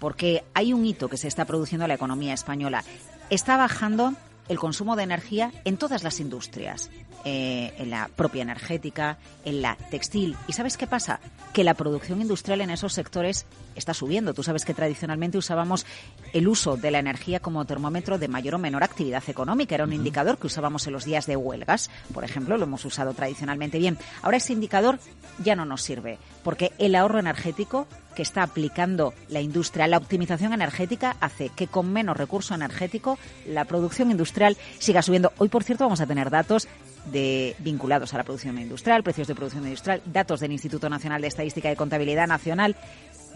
[0.00, 2.84] porque hay un hito que se está produciendo en la economía española.
[3.30, 4.14] Está bajando
[4.48, 6.90] el consumo de energía en todas las industrias,
[7.24, 10.36] eh, en la propia energética, en la textil.
[10.46, 11.20] ¿Y sabes qué pasa?
[11.52, 14.34] Que la producción industrial en esos sectores está subiendo.
[14.34, 15.86] Tú sabes que tradicionalmente usábamos
[16.32, 19.74] el uso de la energía como termómetro de mayor o menor actividad económica.
[19.74, 23.14] Era un indicador que usábamos en los días de huelgas, por ejemplo, lo hemos usado
[23.14, 23.98] tradicionalmente bien.
[24.22, 24.98] Ahora ese indicador
[25.42, 30.52] ya no nos sirve, porque el ahorro energético que está aplicando la industria, la optimización
[30.52, 35.32] energética, hace que con menos recurso energético la producción industrial siga subiendo.
[35.38, 36.68] Hoy, por cierto, vamos a tener datos
[37.06, 41.28] de, vinculados a la producción industrial, precios de producción industrial, datos del Instituto Nacional de
[41.28, 42.76] Estadística y Contabilidad Nacional.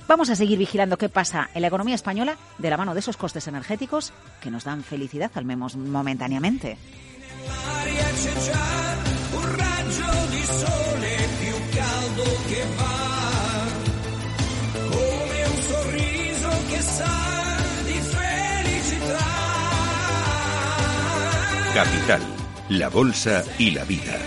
[0.06, 3.18] Vamos a seguir vigilando qué pasa en la economía española de la mano de esos
[3.18, 6.78] costes energéticos que nos dan felicidad, al menos momentáneamente.
[21.78, 22.20] Capital,
[22.70, 24.18] la Bolsa y la Vida.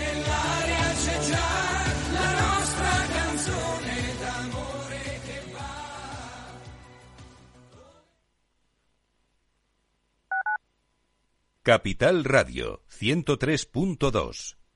[11.62, 14.61] Capital Radio 103.2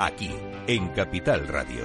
[0.00, 0.30] Aquí,
[0.68, 1.84] en Capital Radio.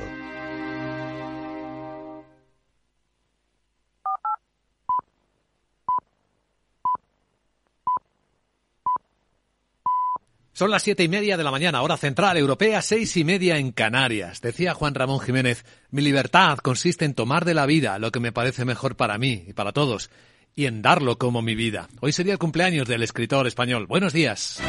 [10.52, 13.72] Son las siete y media de la mañana, hora central europea, seis y media en
[13.72, 14.42] Canarias.
[14.42, 18.32] Decía Juan Ramón Jiménez, mi libertad consiste en tomar de la vida lo que me
[18.32, 20.12] parece mejor para mí y para todos,
[20.54, 21.90] y en darlo como mi vida.
[22.00, 23.88] Hoy sería el cumpleaños del escritor español.
[23.88, 24.62] Buenos días.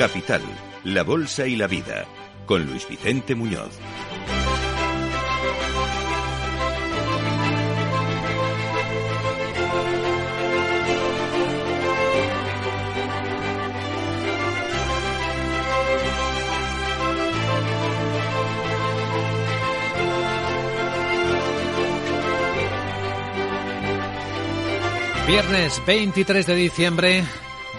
[0.00, 0.40] Capital,
[0.84, 2.06] la Bolsa y la Vida,
[2.46, 3.78] con Luis Vicente Muñoz.
[25.26, 27.24] Viernes 23 de diciembre,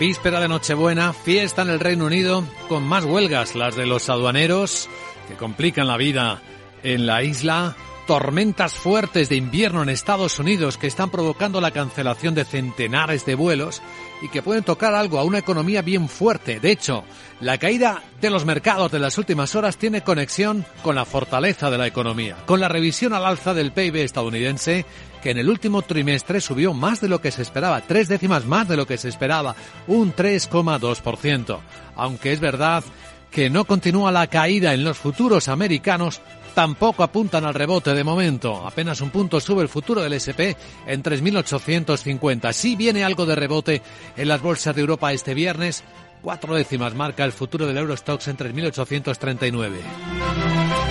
[0.01, 4.89] Víspera de Nochebuena, fiesta en el Reino Unido, con más huelgas, las de los aduaneros,
[5.27, 6.41] que complican la vida
[6.81, 7.75] en la isla,
[8.07, 13.35] tormentas fuertes de invierno en Estados Unidos que están provocando la cancelación de centenares de
[13.35, 13.83] vuelos
[14.23, 16.59] y que pueden tocar algo a una economía bien fuerte.
[16.59, 17.03] De hecho,
[17.39, 21.77] la caída de los mercados de las últimas horas tiene conexión con la fortaleza de
[21.77, 24.83] la economía, con la revisión al alza del PIB estadounidense
[25.21, 28.67] que en el último trimestre subió más de lo que se esperaba, tres décimas más
[28.67, 29.55] de lo que se esperaba,
[29.87, 31.59] un 3,2%.
[31.95, 32.83] Aunque es verdad
[33.29, 36.21] que no continúa la caída en los futuros americanos,
[36.53, 38.67] tampoco apuntan al rebote de momento.
[38.67, 42.51] Apenas un punto sube el futuro del SP en 3.850.
[42.51, 43.81] Sí viene algo de rebote
[44.17, 45.83] en las bolsas de Europa este viernes.
[46.21, 50.90] Cuatro décimas marca el futuro del Eurostox en 3.839.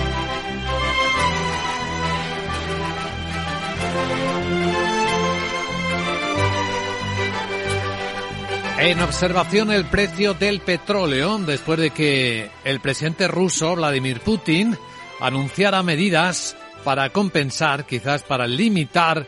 [8.81, 14.75] En observación el precio del petróleo después de que el presidente ruso Vladimir Putin
[15.19, 19.27] anunciara medidas para compensar, quizás para limitar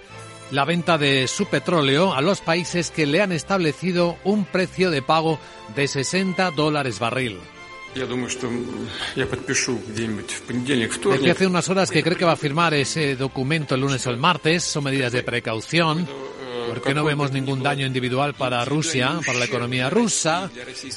[0.49, 5.03] la venta de su petróleo a los países que le han establecido un precio de
[5.03, 5.39] pago
[5.75, 7.37] de 60 dólares barril.
[11.13, 14.09] Desde hace unas horas que cree que va a firmar ese documento el lunes o
[14.09, 14.63] el martes.
[14.63, 16.07] Son medidas de precaución
[16.73, 20.49] porque no vemos ningún daño individual para Rusia, para la economía rusa,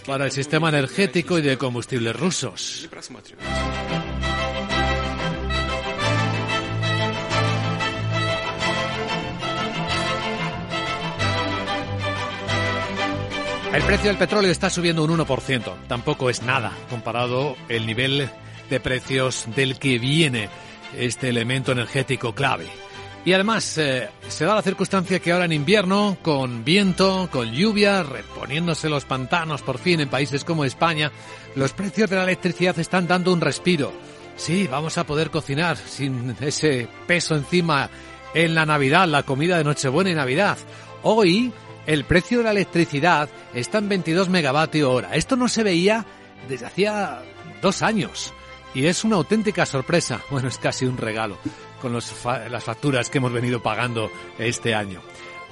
[0.06, 2.88] para el sistema energético y de combustibles rusos.
[13.74, 15.74] El precio del petróleo está subiendo un 1%.
[15.88, 18.30] Tampoco es nada comparado el nivel
[18.70, 20.48] de precios del que viene
[20.96, 22.85] este elemento energético clave.
[23.26, 28.04] Y además eh, se da la circunstancia que ahora en invierno, con viento, con lluvia,
[28.04, 31.10] reponiéndose los pantanos por fin en países como España,
[31.56, 33.92] los precios de la electricidad están dando un respiro.
[34.36, 37.90] Sí, vamos a poder cocinar sin ese peso encima
[38.32, 40.56] en la Navidad, la comida de Nochebuena y Navidad.
[41.02, 41.52] Hoy
[41.88, 45.16] el precio de la electricidad está en 22 megavatios hora.
[45.16, 46.06] Esto no se veía
[46.48, 47.22] desde hacía
[47.60, 48.32] dos años.
[48.72, 50.20] Y es una auténtica sorpresa.
[50.30, 51.38] Bueno, es casi un regalo
[51.80, 55.00] con las facturas que hemos venido pagando este año.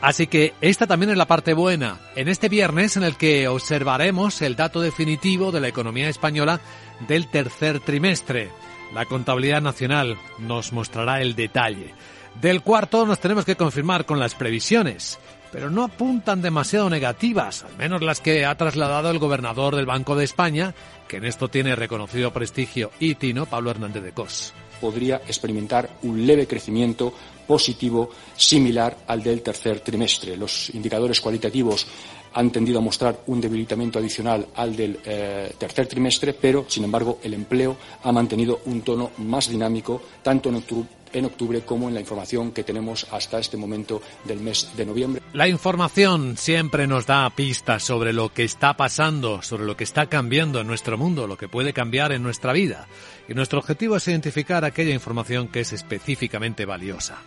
[0.04, 1.98] Así que esta también es la parte buena.
[2.14, 6.60] En este viernes en el que observaremos el dato definitivo de la economía española
[7.08, 8.50] del tercer trimestre.
[8.92, 11.94] La contabilidad nacional nos mostrará el detalle.
[12.40, 15.18] Del cuarto nos tenemos que confirmar con las previsiones,
[15.50, 20.16] pero no apuntan demasiado negativas, al menos las que ha trasladado el gobernador del Banco
[20.16, 20.74] de España,
[21.08, 24.52] que en esto tiene reconocido prestigio y tino, Pablo Hernández de Cos
[24.84, 27.10] podría experimentar un leve crecimiento
[27.46, 30.36] positivo similar al del tercer trimestre.
[30.36, 31.86] Los indicadores cualitativos
[32.34, 37.18] han tendido a mostrar un debilitamiento adicional al del eh, tercer trimestre, pero, sin embargo,
[37.22, 41.94] el empleo ha mantenido un tono más dinámico tanto en octubre en octubre como en
[41.94, 45.22] la información que tenemos hasta este momento del mes de noviembre.
[45.32, 50.06] La información siempre nos da pistas sobre lo que está pasando, sobre lo que está
[50.06, 52.86] cambiando en nuestro mundo, lo que puede cambiar en nuestra vida.
[53.28, 57.18] Y nuestro objetivo es identificar aquella información que es específicamente valiosa.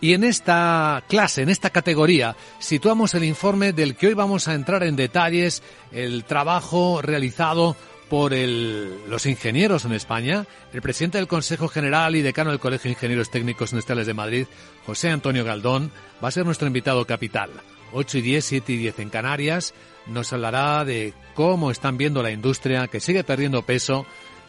[0.00, 4.54] Y en esta clase, en esta categoría, situamos el informe del que hoy vamos a
[4.54, 7.76] entrar en detalles, el trabajo realizado
[8.08, 12.94] por los ingenieros en España, el presidente del Consejo General y decano del Colegio de
[12.94, 14.46] Ingenieros Técnicos Industriales de Madrid,
[14.86, 15.90] José Antonio Galdón,
[16.22, 17.50] va a ser nuestro invitado capital.
[17.92, 19.74] 8 y 10, 7 y 10 en Canarias,
[20.06, 24.06] nos hablará de cómo están viendo la industria que sigue perdiendo peso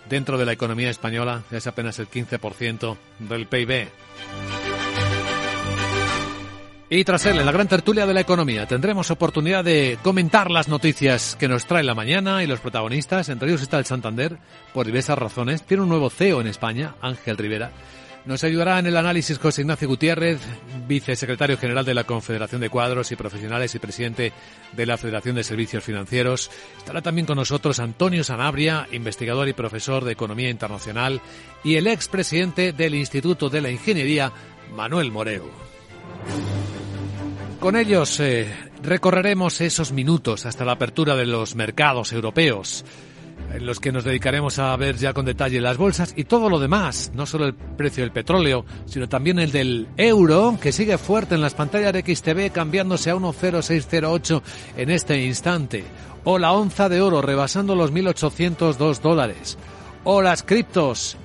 [0.10, 3.88] dentro de la economía española, es apenas el 15% del PIB.
[6.88, 10.68] Y tras él, en la gran tertulia de la economía, tendremos oportunidad de comentar las
[10.68, 13.30] noticias que nos trae la mañana y los protagonistas.
[13.30, 14.38] Entre ellos está el Santander,
[14.72, 15.64] por diversas razones.
[15.64, 17.72] Tiene un nuevo CEO en España, Ángel Rivera.
[18.26, 20.40] Nos ayudará en el análisis José Ignacio Gutiérrez,
[20.88, 24.32] vicesecretario general de la Confederación de Cuadros y Profesionales y presidente
[24.72, 26.52] de la Federación de Servicios Financieros.
[26.78, 31.22] Estará también con nosotros Antonio Sanabria, investigador y profesor de Economía Internacional,
[31.64, 34.32] y el expresidente del Instituto de la Ingeniería,
[34.76, 35.75] Manuel Moreu.
[37.60, 38.48] Con ellos eh,
[38.84, 42.86] recorreremos esos minutos hasta la apertura de los mercados europeos,
[43.54, 46.60] en los que nos dedicaremos a ver ya con detalle las bolsas y todo lo
[46.60, 51.36] demás, no solo el precio del petróleo, sino también el del euro, que sigue fuerte
[51.36, 54.42] en las pantallas de XTV, cambiándose a 1,0608
[54.78, 55.84] en este instante,
[56.24, 59.58] o la onza de oro rebasando los 1.802 dólares,
[60.04, 61.18] o las criptos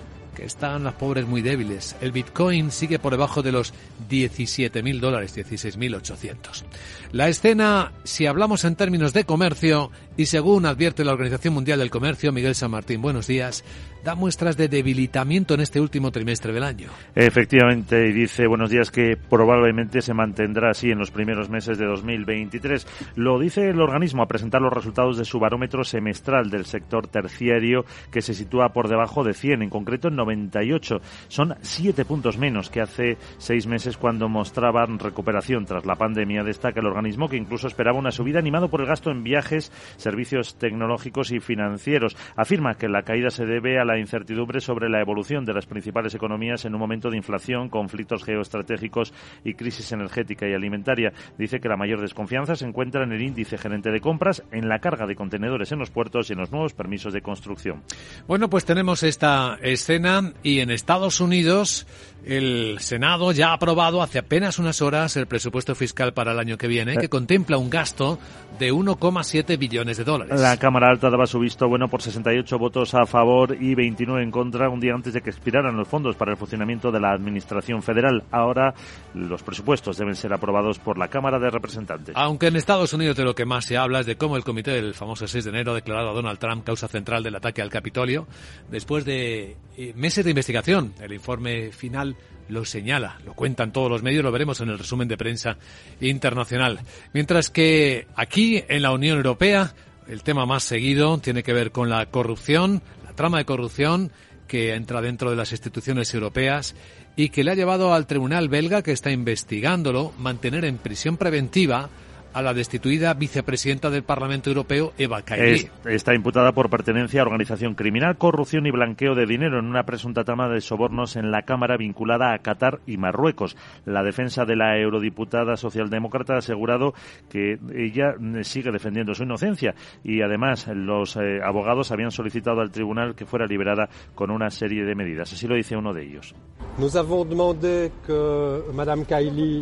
[0.42, 1.96] están las pobres muy débiles.
[2.00, 3.72] El Bitcoin sigue por debajo de los
[4.08, 6.64] 17.000 dólares, 16.800.
[7.12, 11.90] La escena, si hablamos en términos de comercio, y según advierte la Organización Mundial del
[11.90, 13.64] Comercio, Miguel San Martín, buenos días,
[14.04, 16.88] da muestras de debilitamiento en este último trimestre del año.
[17.14, 21.86] Efectivamente, y dice buenos días que probablemente se mantendrá así en los primeros meses de
[21.86, 22.86] 2023.
[23.16, 27.84] Lo dice el organismo a presentar los resultados de su barómetro semestral del sector terciario
[28.10, 31.00] que se sitúa por debajo de 100, en concreto en 98.
[31.28, 36.42] Son siete puntos menos que hace seis meses cuando mostraban recuperación tras la pandemia.
[36.42, 40.56] Destaca el organismo que incluso esperaba una subida animado por el gasto en viajes, servicios
[40.56, 42.16] tecnológicos y financieros.
[42.36, 46.14] Afirma que la caída se debe a la incertidumbre sobre la evolución de las principales
[46.14, 49.12] economías en un momento de inflación, conflictos geoestratégicos
[49.44, 51.12] y crisis energética y alimentaria.
[51.38, 54.78] Dice que la mayor desconfianza se encuentra en el índice gerente de compras, en la
[54.78, 57.82] carga de contenedores en los puertos y en los nuevos permisos de construcción.
[58.26, 61.86] Bueno, pues tenemos esta escena y en Estados Unidos
[62.24, 66.58] el Senado ya ha aprobado hace apenas unas horas el presupuesto fiscal para el año
[66.58, 68.18] que viene, que contempla un gasto
[68.58, 70.40] de 1,7 billones de dólares.
[70.40, 74.30] La Cámara Alta daba su visto bueno por 68 votos a favor y 29 en
[74.30, 77.82] contra un día antes de que expiraran los fondos para el funcionamiento de la Administración
[77.82, 78.24] Federal.
[78.30, 78.74] Ahora
[79.14, 82.14] los presupuestos deben ser aprobados por la Cámara de Representantes.
[82.16, 84.72] Aunque en Estados Unidos de lo que más se habla es de cómo el comité
[84.72, 87.70] del famoso 6 de enero ha declarado a Donald Trump causa central del ataque al
[87.70, 88.26] Capitolio
[88.70, 90.92] después de eh, meses de investigación.
[91.00, 92.09] El informe final
[92.48, 95.56] lo señala, lo cuentan todos los medios, lo veremos en el resumen de prensa
[96.00, 96.80] internacional.
[97.12, 99.72] Mientras que aquí en la Unión Europea
[100.08, 104.10] el tema más seguido tiene que ver con la corrupción, la trama de corrupción
[104.48, 106.74] que entra dentro de las instituciones europeas
[107.14, 111.90] y que le ha llevado al tribunal belga que está investigándolo mantener en prisión preventiva
[112.32, 115.68] a la destituida vicepresidenta del Parlamento Europeo, Eva Kaili.
[115.86, 120.24] está imputada por pertenencia a organización criminal, corrupción y blanqueo de dinero en una presunta
[120.24, 123.56] trama de sobornos en la Cámara vinculada a Qatar y Marruecos.
[123.84, 126.94] La defensa de la eurodiputada socialdemócrata ha asegurado
[127.28, 129.74] que ella sigue defendiendo su inocencia
[130.04, 134.84] y además los eh, abogados habían solicitado al tribunal que fuera liberada con una serie
[134.84, 135.32] de medidas.
[135.32, 136.34] Así lo dice uno de ellos.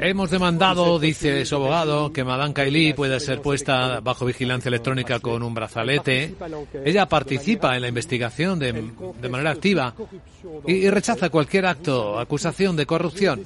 [0.01, 5.45] Hemos demandado, dice su abogado, que Madame Kaili puede ser puesta bajo vigilancia electrónica con
[5.45, 6.35] un brazalete.
[6.85, 8.73] Ella participa en la investigación de,
[9.31, 9.95] manera activa
[10.67, 13.45] y, rechaza cualquier acto, acusación de corrupción.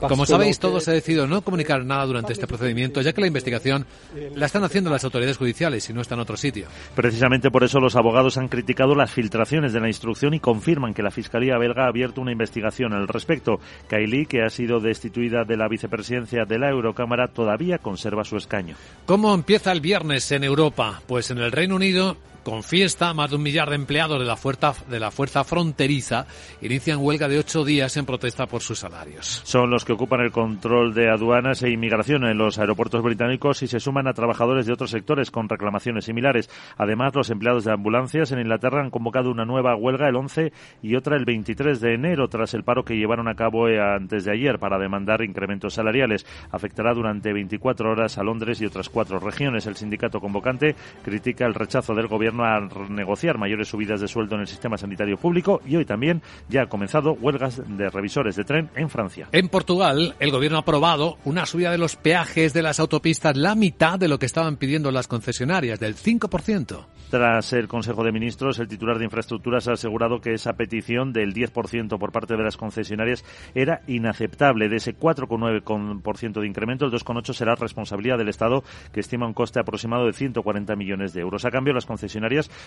[0.00, 3.86] Como sabéis, todos ha decidido no comunicar nada durante este procedimiento, ya que la investigación
[4.34, 6.66] la están haciendo las autoridades judiciales y no está en otro sitio.
[6.94, 11.02] Precisamente por eso los abogados han criticado las filtraciones de la instrucción y confirman que
[11.02, 13.58] la Fiscalía belga ha abierto una investigación al respecto.
[13.88, 18.76] Kaili, que ha sido destituida de la vicepresidencia de la Eurocámara, todavía conserva su escaño.
[19.06, 21.00] ¿Cómo empieza el viernes en Europa?
[21.06, 22.16] Pues en el Reino Unido
[22.46, 26.26] Con fiesta, más de un millar de empleados de la, fuerza, de la Fuerza Fronteriza
[26.60, 29.42] inician huelga de ocho días en protesta por sus salarios.
[29.42, 33.66] Son los que ocupan el control de aduanas e inmigración en los aeropuertos británicos y
[33.66, 36.48] se suman a trabajadores de otros sectores con reclamaciones similares.
[36.78, 40.94] Además, los empleados de ambulancias en Inglaterra han convocado una nueva huelga el 11 y
[40.94, 44.30] otra el 23 de enero tras el paro que llevaron a cabo eh, antes de
[44.30, 46.24] ayer para demandar incrementos salariales.
[46.52, 49.66] Afectará durante 24 horas a Londres y otras cuatro regiones.
[49.66, 54.42] El sindicato convocante critica el rechazo del gobierno a negociar mayores subidas de sueldo en
[54.42, 58.70] el sistema sanitario público y hoy también ya ha comenzado huelgas de revisores de tren
[58.74, 59.28] en Francia.
[59.32, 63.54] En Portugal, el gobierno ha aprobado una subida de los peajes de las autopistas la
[63.54, 66.86] mitad de lo que estaban pidiendo las concesionarias, del 5%.
[67.10, 71.32] Tras el Consejo de Ministros, el titular de Infraestructuras ha asegurado que esa petición del
[71.34, 73.24] 10% por parte de las concesionarias
[73.54, 74.68] era inaceptable.
[74.68, 79.60] De ese 4,9% de incremento, el 2,8% será responsabilidad del Estado, que estima un coste
[79.60, 81.44] aproximado de 140 millones de euros.
[81.44, 82.16] A cambio, las concesionarias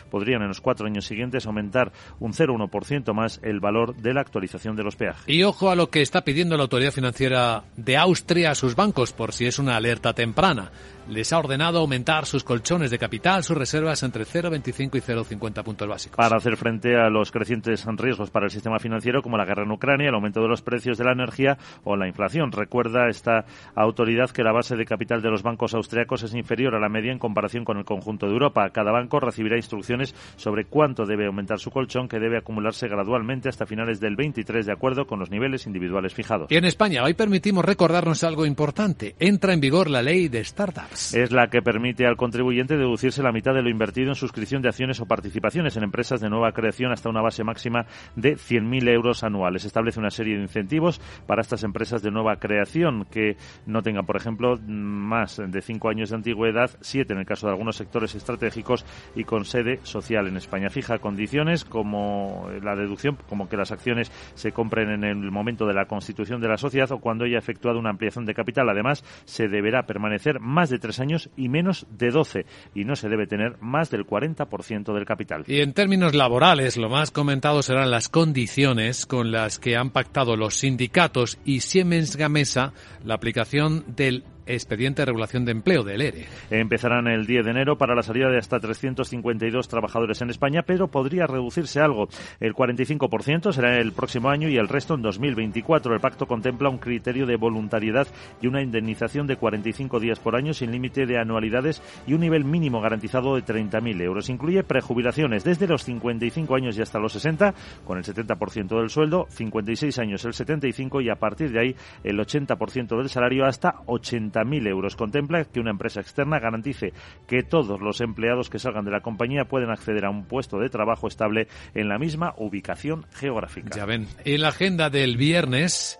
[0.10, 4.76] podrían en los cuatro años siguientes aumentar un 0,1% más el valor de la actualización
[4.76, 5.24] de los peajes.
[5.28, 9.14] Y ojo a lo que está pidiendo la autoridad financiera de Austria a sus bancos,
[9.14, 10.72] por si es una alerta temprana
[11.10, 15.88] les ha ordenado aumentar sus colchones de capital, sus reservas entre 0,25 y 0,50 puntos
[15.88, 16.18] básicos.
[16.18, 19.72] Para hacer frente a los crecientes riesgos para el sistema financiero, como la guerra en
[19.72, 22.51] Ucrania, el aumento de los precios de la energía o la inflación.
[22.51, 23.45] Recuerda esta
[23.76, 27.12] autoridad que la base de capital de los bancos austriacos es inferior a la media
[27.12, 28.70] en comparación con el conjunto de Europa.
[28.70, 29.20] Cada banco
[29.50, 34.16] recibirá instrucciones sobre cuánto debe aumentar su colchón, que debe acumularse gradualmente hasta finales del
[34.16, 36.52] 23, de acuerdo con los niveles individuales fijados.
[36.52, 39.16] Y en España, hoy permitimos recordarnos algo importante.
[39.20, 43.32] Entra en vigor la ley de startups es la que permite al contribuyente deducirse la
[43.32, 46.91] mitad de lo invertido en suscripción de acciones o participaciones en empresas de nueva creación
[46.91, 47.86] hasta una base máxima
[48.16, 49.66] de 100.000 euros anuales.
[49.66, 54.18] Establece una serie de incentivos para estas empresas de nueva creación que no tengan, por
[54.18, 58.86] ejemplo, más de cinco años de antigüedad, siete en el caso de algunos sectores estratégicos
[59.16, 60.70] y con sede social en España.
[60.70, 65.74] Fija condiciones como la deducción, como que las acciones se compren en el momento de
[65.74, 68.70] la constitución de la sociedad o cuando haya efectuado una ampliación de capital.
[68.70, 73.10] Además, se deberá permanecer más de tres años y menos de 12 y no se
[73.10, 75.44] debe tener más del 40% del capital.
[75.48, 80.36] Y en términos laborales, lo más comentado serán las condiciones con las que han pactado
[80.36, 82.74] los sindicatos y Siemens Gamesa
[83.04, 86.26] la aplicación del expediente de regulación de empleo del ERE.
[86.50, 90.88] Empezarán el 10 de enero para la salida de hasta 352 trabajadores en España, pero
[90.88, 92.10] podría reducirse algo.
[92.39, 95.93] El 45% será el próximo año y el resto en 2024.
[95.93, 98.08] El pacto contempla un criterio de voluntariedad
[98.41, 102.43] y una indemnización de 45 días por año sin límite de anualidades y un nivel
[102.43, 104.30] mínimo garantizado de 30.000 euros.
[104.30, 107.54] Incluye prejubilaciones desde los 55 años y hasta los 60,
[107.86, 112.18] con el 70% del sueldo, 56 años el 75 y a partir de ahí el
[112.18, 114.96] 80% del salario hasta 80 mil euros.
[114.96, 116.94] Contempla que una empresa externa garantice
[117.28, 120.70] que todos los empleados que salgan de la compañía pueden acceder a un puesto de
[120.70, 123.76] trabajo estable en la misma ubicación geográfica.
[123.76, 124.08] Ya ven.
[124.26, 126.00] En la agenda del viernes.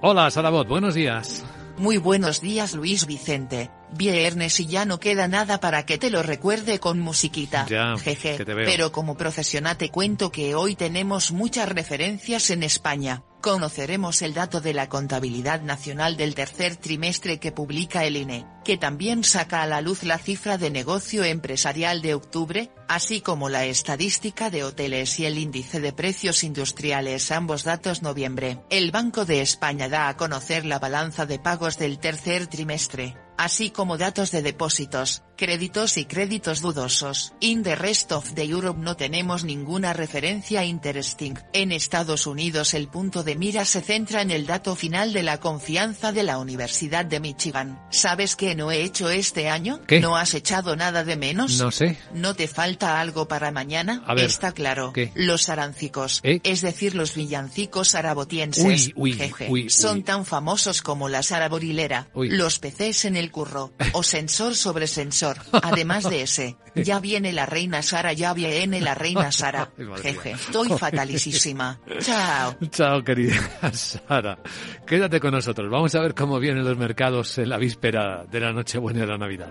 [0.00, 1.44] Hola, Sarabot, buenos días.
[1.78, 3.70] Muy buenos días Luis Vicente.
[3.96, 7.66] Viernes y ya no queda nada para que te lo recuerde con musiquita.
[7.68, 8.36] Ya, Jeje.
[8.36, 8.66] que te veo.
[8.66, 13.22] Pero como profesional te cuento que hoy tenemos muchas referencias en España.
[13.40, 18.76] Conoceremos el dato de la contabilidad nacional del tercer trimestre que publica el INE, que
[18.76, 23.64] también saca a la luz la cifra de negocio empresarial de octubre, así como la
[23.64, 28.58] estadística de hoteles y el índice de precios industriales, ambos datos noviembre.
[28.70, 33.70] El Banco de España da a conocer la balanza de pagos del tercer trimestre así
[33.70, 37.32] como datos de depósitos, créditos y créditos dudosos.
[37.38, 41.34] In the rest of the Europe no tenemos ninguna referencia interesting.
[41.52, 45.38] En Estados Unidos el punto de mira se centra en el dato final de la
[45.38, 47.80] confianza de la Universidad de Michigan.
[47.90, 49.80] ¿Sabes qué no he hecho este año?
[49.86, 50.00] ¿Qué?
[50.00, 51.58] ¿No has echado nada de menos?
[51.58, 51.96] No sé.
[52.12, 54.02] ¿No te falta algo para mañana?
[54.06, 54.92] A ver, Está claro.
[54.92, 55.12] ¿qué?
[55.14, 56.40] Los arancicos, ¿Eh?
[56.42, 62.08] es decir, los villancicos arabotienses, Uy, uy, jeje, uy, son tan famosos como la saraborilera,
[62.14, 65.27] los PCs en el curro, o sensor sobre sensor.
[65.52, 69.70] Además de ese, ya viene la reina Sara, ya viene la reina Sara.
[70.02, 71.78] Jeje, estoy fatalísima.
[72.00, 72.56] Chao.
[72.70, 73.36] Chao, querida
[73.72, 74.38] Sara.
[74.86, 75.70] Quédate con nosotros.
[75.70, 79.18] Vamos a ver cómo vienen los mercados en la víspera de la Nochebuena de la
[79.18, 79.50] Navidad.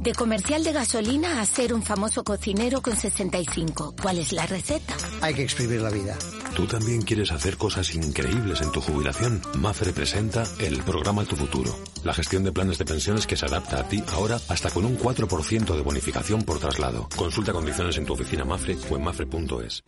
[0.00, 3.96] De comercial de gasolina a ser un famoso cocinero con 65.
[4.00, 4.94] ¿Cuál es la receta?
[5.20, 6.16] Hay que exprimir la vida.
[6.54, 9.42] ¿Tú también quieres hacer cosas increíbles en tu jubilación?
[9.58, 11.74] Mafre presenta el programa Tu Futuro.
[12.04, 14.96] La gestión de planes de pensiones que se adapta a ti ahora hasta con un
[14.96, 17.08] 4% de bonificación por traslado.
[17.16, 19.82] Consulta condiciones en tu oficina Mafre o en mafre.es.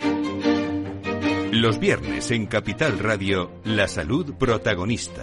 [1.52, 5.22] Los viernes en Capital Radio, la salud protagonista.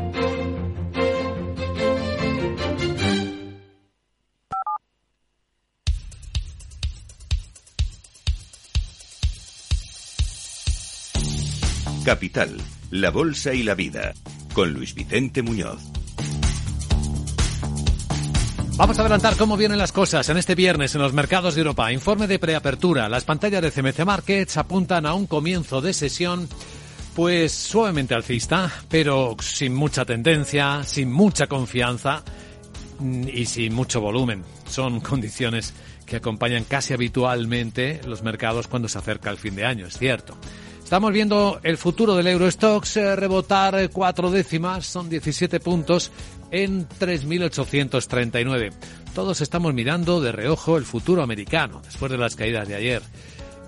[12.03, 12.57] Capital,
[12.89, 14.13] la Bolsa y la Vida,
[14.53, 15.79] con Luis Vicente Muñoz.
[18.75, 21.91] Vamos a adelantar cómo vienen las cosas en este viernes en los mercados de Europa.
[21.93, 23.07] Informe de preapertura.
[23.07, 26.49] Las pantallas de CMC Markets apuntan a un comienzo de sesión
[27.15, 32.23] pues suavemente alcista, pero sin mucha tendencia, sin mucha confianza
[32.97, 34.43] mm, y sin mucho volumen.
[34.67, 35.75] Son condiciones
[36.07, 40.35] que acompañan casi habitualmente los mercados cuando se acerca el fin de año, es cierto.
[40.91, 46.11] Estamos viendo el futuro del Eurostox eh, rebotar cuatro décimas, son 17 puntos
[46.51, 48.73] en 3.839.
[49.15, 53.01] Todos estamos mirando de reojo el futuro americano después de las caídas de ayer.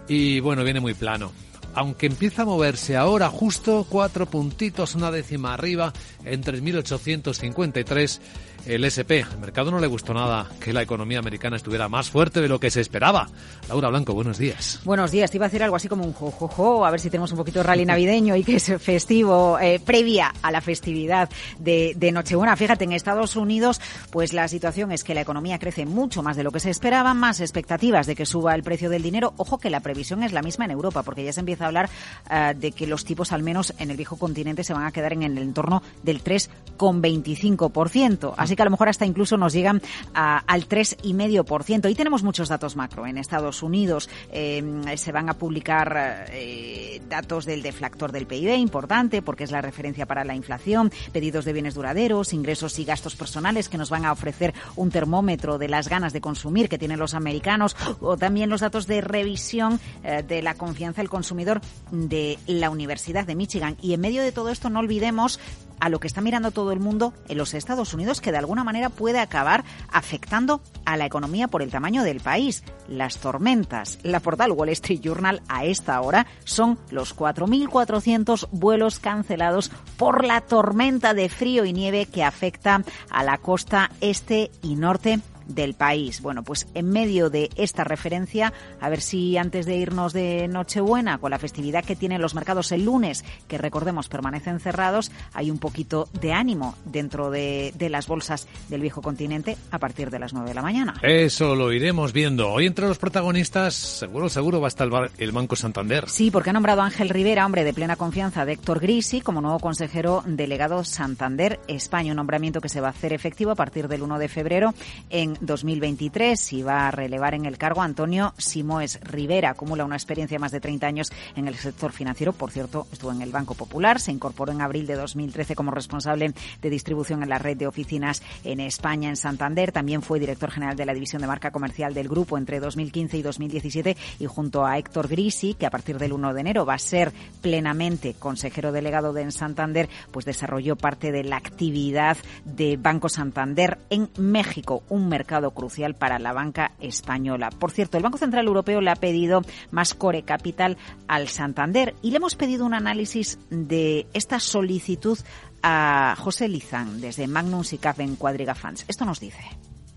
[0.09, 1.31] Y bueno, viene muy plano.
[1.75, 5.93] Aunque empieza a moverse ahora justo cuatro puntitos, una décima arriba
[6.25, 8.19] en 3.853
[8.65, 9.23] el SP.
[9.23, 12.59] Al mercado no le gustó nada que la economía americana estuviera más fuerte de lo
[12.59, 13.29] que se esperaba.
[13.67, 14.79] Laura Blanco, buenos días.
[14.83, 15.31] Buenos días.
[15.31, 17.59] Te iba a hacer algo así como un jojojo, a ver si tenemos un poquito
[17.59, 22.55] de rally navideño y que es festivo, eh, previa a la festividad de, de, Nochebuena.
[22.55, 26.43] Fíjate, en Estados Unidos, pues la situación es que la economía crece mucho más de
[26.43, 29.33] lo que se esperaba, más expectativas de que suba el precio del dinero.
[29.37, 31.89] Ojo que la previsión es la misma en Europa, porque ya se empieza a hablar
[32.29, 35.13] uh, de que los tipos, al menos en el viejo continente, se van a quedar
[35.13, 38.33] en el entorno del 3,25%.
[38.37, 39.81] Así que a lo mejor hasta incluso nos llegan
[40.13, 41.89] a, al 3,5%.
[41.89, 44.09] Y tenemos muchos datos macro en Estados Unidos.
[44.31, 44.63] Eh,
[44.95, 50.05] se van a publicar eh, datos del deflactor del PIB, importante, porque es la referencia
[50.05, 54.11] para la inflación, pedidos de bienes duraderos, ingresos y gastos personales que nos van a
[54.11, 58.61] ofrecer un termómetro de las ganas de consumir que tienen los americanos, o también los
[58.61, 63.77] datos de revisión eh, de la confianza del consumidor de la Universidad de Michigan.
[63.81, 65.39] Y en medio de todo esto no olvidemos
[65.79, 68.63] a lo que está mirando todo el mundo en los Estados Unidos, que de alguna
[68.63, 72.63] manera puede acabar afectando a la economía por el tamaño del país.
[72.87, 73.99] Las tormentas.
[74.03, 80.41] La portal Wall Street Journal a esta hora son los 4.400 vuelos cancelados por la
[80.41, 86.21] tormenta de frío y nieve que afecta a la costa este y norte del país.
[86.21, 91.17] Bueno, pues en medio de esta referencia, a ver si antes de irnos de Nochebuena,
[91.17, 95.59] con la festividad que tienen los mercados el lunes, que recordemos permanecen cerrados, hay un
[95.59, 100.33] poquito de ánimo dentro de, de las bolsas del viejo continente a partir de las
[100.33, 100.95] 9 de la mañana.
[101.01, 102.49] Eso lo iremos viendo.
[102.49, 106.09] Hoy entre los protagonistas, seguro, seguro va a estar el Banco Santander.
[106.09, 109.41] Sí, porque ha nombrado a Ángel Rivera, hombre de plena confianza de Héctor Grisi, como
[109.41, 113.87] nuevo consejero delegado Santander España, un nombramiento que se va a hacer efectivo a partir
[113.87, 114.73] del 1 de febrero
[115.09, 119.49] en 2023 y va a relevar en el cargo Antonio Simoes Rivera.
[119.49, 122.31] Acumula una experiencia de más de 30 años en el sector financiero.
[122.31, 123.99] Por cierto, estuvo en el Banco Popular.
[123.99, 128.21] Se incorporó en abril de 2013 como responsable de distribución en la red de oficinas
[128.43, 129.71] en España, en Santander.
[129.71, 133.21] También fue director general de la división de marca comercial del grupo entre 2015 y
[133.23, 136.79] 2017 y junto a Héctor Grisi, que a partir del 1 de enero va a
[136.79, 137.11] ser
[137.41, 144.09] plenamente consejero delegado de Santander, pues desarrolló parte de la actividad de Banco Santander en
[144.17, 147.49] México, un mercado mercado crucial para la banca española.
[147.49, 152.11] Por cierto, el Banco Central Europeo le ha pedido más core capital al Santander y
[152.11, 155.17] le hemos pedido un análisis de esta solicitud
[155.61, 158.83] a José Lizán desde Magnum SICAF en Cuadriga Funds.
[158.89, 159.41] Esto nos dice.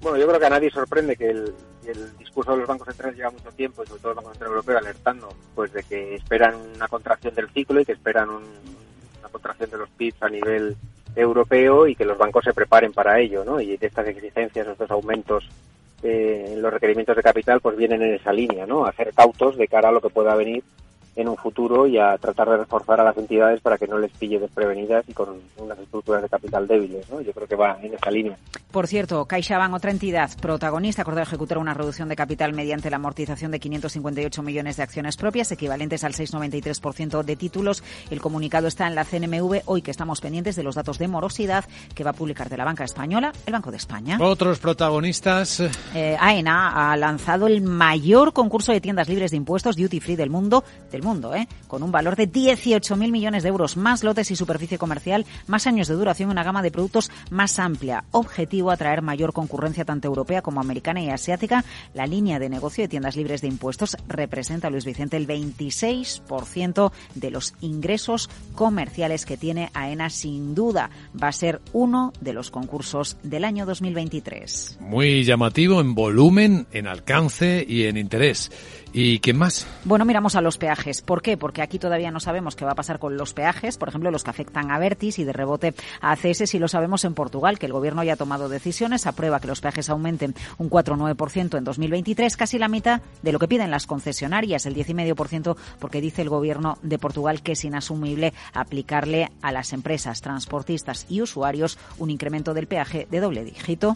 [0.01, 1.53] Bueno, yo creo que a nadie sorprende que el,
[2.18, 5.29] discurso de los bancos centrales lleva mucho tiempo, sobre todo el Banco Central Europeo, alertando
[5.57, 8.45] pues de que esperan una contracción del ciclo y que esperan un,
[9.18, 10.77] una contracción de los PIBs a nivel
[11.16, 13.60] europeo y que los bancos se preparen para ello, ¿no?
[13.60, 15.48] Y de estas exigencias, estos aumentos
[16.02, 18.84] eh, en los requerimientos de capital, pues vienen en esa línea, ¿no?
[18.84, 20.62] A ser cautos de cara a lo que pueda venir
[21.16, 24.12] en un futuro y a tratar de reforzar a las entidades para que no les
[24.12, 27.10] pille desprevenidas y con unas estructuras de capital débiles.
[27.10, 27.20] ¿no?
[27.22, 28.36] Yo creo que va en esa línea.
[28.70, 33.50] Por cierto, CaixaBank, otra entidad protagonista, acordó ejecutar una reducción de capital mediante la amortización
[33.50, 37.82] de 558 millones de acciones propias, equivalentes al 6,93% de títulos.
[38.10, 41.64] El comunicado está en la CNMV, hoy que estamos pendientes de los datos de morosidad
[41.94, 44.18] que va a publicar de la banca española, el Banco de España.
[44.20, 45.60] Otros protagonistas.
[45.94, 50.28] Eh, AENA ha lanzado el mayor concurso de tiendas libres de impuestos duty free del
[50.28, 51.48] mundo, del mundo, ¿eh?
[51.68, 55.86] con un valor de 18.000 millones de euros, más lotes y superficie comercial, más años
[55.88, 58.04] de duración, una gama de productos más amplia.
[58.11, 61.64] Objetivo atraer mayor concurrencia tanto europea como americana y asiática.
[61.94, 67.30] La línea de negocio de tiendas libres de impuestos representa, Luis Vicente, el 26% de
[67.30, 70.11] los ingresos comerciales que tiene AENA.
[70.11, 70.90] Sin duda
[71.20, 74.78] va a ser uno de los concursos del año 2023.
[74.80, 78.50] Muy llamativo en volumen, en alcance y en interés.
[78.99, 79.66] ¿Y qué más?
[79.84, 81.03] Bueno, miramos a los peajes.
[81.03, 81.36] ¿Por qué?
[81.36, 84.24] Porque aquí todavía no sabemos qué va a pasar con los peajes, por ejemplo, los
[84.24, 87.66] que afectan a Vertis y de rebote a ACS, si lo sabemos en Portugal, que
[87.66, 92.38] el gobierno ya ha tomado decisiones, aprueba que los peajes aumenten un 4,9% en 2023,
[92.38, 96.78] casi la mitad de lo que piden las concesionarias, el 10,5%, porque dice el gobierno
[96.80, 102.66] de Portugal que es inasumible aplicarle a las empresas, transportistas y usuarios un incremento del
[102.66, 103.94] peaje de doble dígito.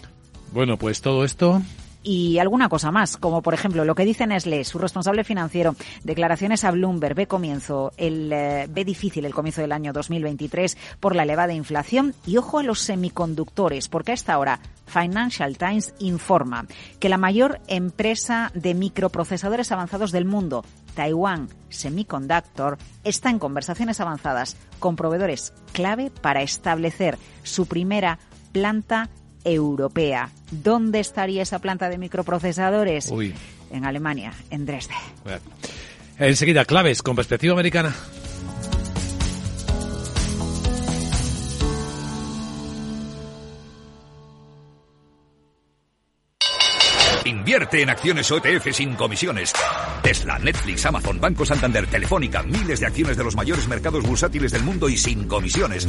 [0.52, 1.62] Bueno, pues todo esto
[2.02, 6.64] y alguna cosa más, como por ejemplo lo que dice Nestlé, su responsable financiero, declaraciones
[6.64, 11.24] a Bloomberg, ve comienzo, el, eh, ve difícil el comienzo del año 2023 por la
[11.24, 16.66] elevada inflación y ojo a los semiconductores, porque a esta hora Financial Times informa
[16.98, 24.56] que la mayor empresa de microprocesadores avanzados del mundo, Taiwan Semiconductor, está en conversaciones avanzadas
[24.78, 28.18] con proveedores clave para establecer su primera
[28.52, 29.08] planta
[29.44, 30.30] europea.
[30.50, 33.12] ¿Dónde estaría esa planta de microprocesadores?
[33.70, 34.94] En Alemania, en Dresde.
[36.18, 37.94] Enseguida, claves con perspectiva americana.
[47.30, 49.52] Invierte en acciones OTF sin comisiones.
[50.02, 54.64] Tesla, Netflix, Amazon, Banco Santander, Telefónica, miles de acciones de los mayores mercados bursátiles del
[54.64, 55.86] mundo y sin comisiones.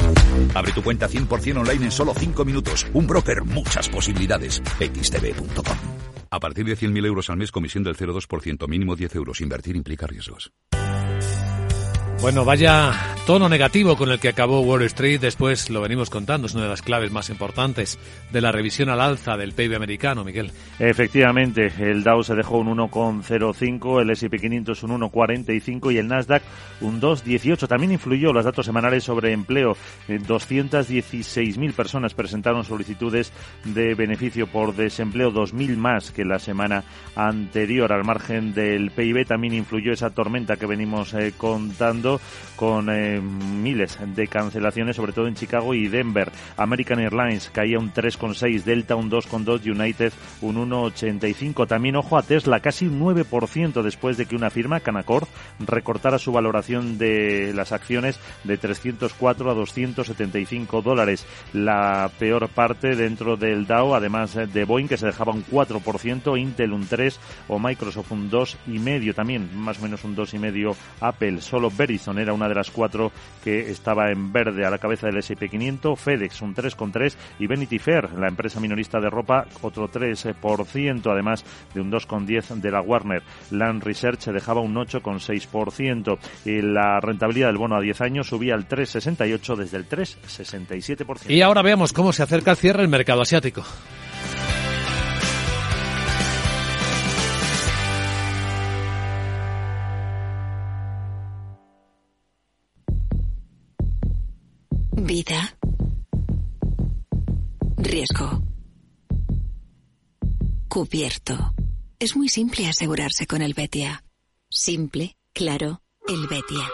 [0.54, 2.86] Abre tu cuenta 100% online en solo 5 minutos.
[2.94, 4.62] Un broker, muchas posibilidades.
[4.78, 5.78] xtb.com.
[6.30, 9.40] A partir de 100.000 euros al mes, comisión del 0,2%, mínimo 10 euros.
[9.40, 10.52] Invertir implica riesgos.
[12.22, 12.92] Bueno, vaya
[13.26, 16.70] tono negativo con el que acabó Wall Street, después lo venimos contando, es una de
[16.70, 17.98] las claves más importantes
[18.30, 20.52] de la revisión al alza del PIB americano, Miguel.
[20.78, 26.42] Efectivamente, el Dow se dejó un 1,05, el S&P 500 un 1,45 y el Nasdaq
[26.80, 27.66] un 2,18.
[27.66, 29.76] También influyó los datos semanales sobre empleo.
[30.08, 33.32] 216.000 eh, personas presentaron solicitudes
[33.64, 36.84] de beneficio por desempleo, 2.000 más que la semana
[37.16, 37.92] anterior.
[37.92, 42.11] Al margen del PIB también influyó esa tormenta que venimos eh, contando
[42.56, 46.30] con eh, miles de cancelaciones, sobre todo en Chicago y Denver.
[46.56, 51.66] American Airlines caía un 3,6, Delta un 2,2, United un 1,85.
[51.66, 55.28] También ojo a Tesla, casi un 9% después de que una firma, Canaccord,
[55.60, 61.26] recortara su valoración de las acciones de 304 a 275 dólares.
[61.52, 66.72] La peor parte dentro del Dow, además de Boeing, que se dejaba un 4%, Intel
[66.72, 69.14] un 3 o Microsoft un 2,5.
[69.14, 71.40] También más o menos un 2,5 Apple.
[71.40, 71.70] Solo
[72.02, 75.48] Verizon era una de las cuatro que estaba en verde a la cabeza del S&P
[75.48, 81.44] 500, FedEx un 3,3 y Vanity Fair, la empresa minorista de ropa, otro 3%, además
[81.74, 83.22] de un 2,10 de la Warner.
[83.50, 88.54] Land Research se dejaba un 8,6% y la rentabilidad del bono a 10 años subía
[88.54, 91.30] al 3,68 desde el 3,67%.
[91.30, 93.62] Y ahora veamos cómo se acerca el cierre el mercado asiático.
[105.04, 105.58] Vida.
[107.76, 108.40] Riesgo.
[110.68, 111.54] Cubierto.
[111.98, 114.04] Es muy simple asegurarse con el Betia.
[114.48, 116.68] Simple, claro, el Betia.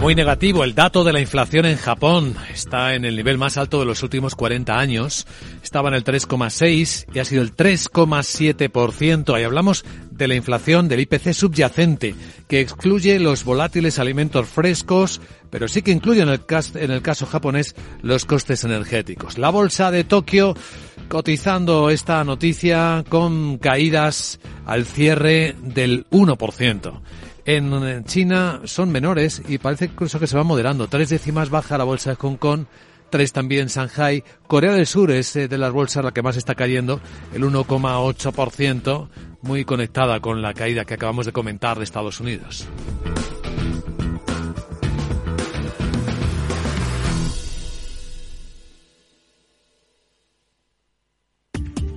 [0.00, 2.34] Muy negativo el dato de la inflación en Japón.
[2.50, 5.26] Está en el nivel más alto de los últimos 40 años.
[5.62, 9.34] Estaba en el 3,6 y ha sido el 3,7%.
[9.34, 12.14] Ahí hablamos de la inflación del IPC subyacente,
[12.48, 15.20] que excluye los volátiles alimentos frescos,
[15.50, 19.36] pero sí que incluye en el, caso, en el caso japonés los costes energéticos.
[19.36, 20.54] La bolsa de Tokio
[21.08, 27.00] cotizando esta noticia con caídas al cierre del 1%
[27.56, 30.88] en China son menores y parece incluso que se va moderando.
[30.88, 32.64] Tres décimas baja la bolsa de Hong Kong,
[33.10, 34.22] tres también Shanghai.
[34.46, 37.00] Corea del Sur es eh, de las bolsas la que más está cayendo,
[37.34, 39.08] el 1,8%,
[39.42, 42.68] muy conectada con la caída que acabamos de comentar de Estados Unidos.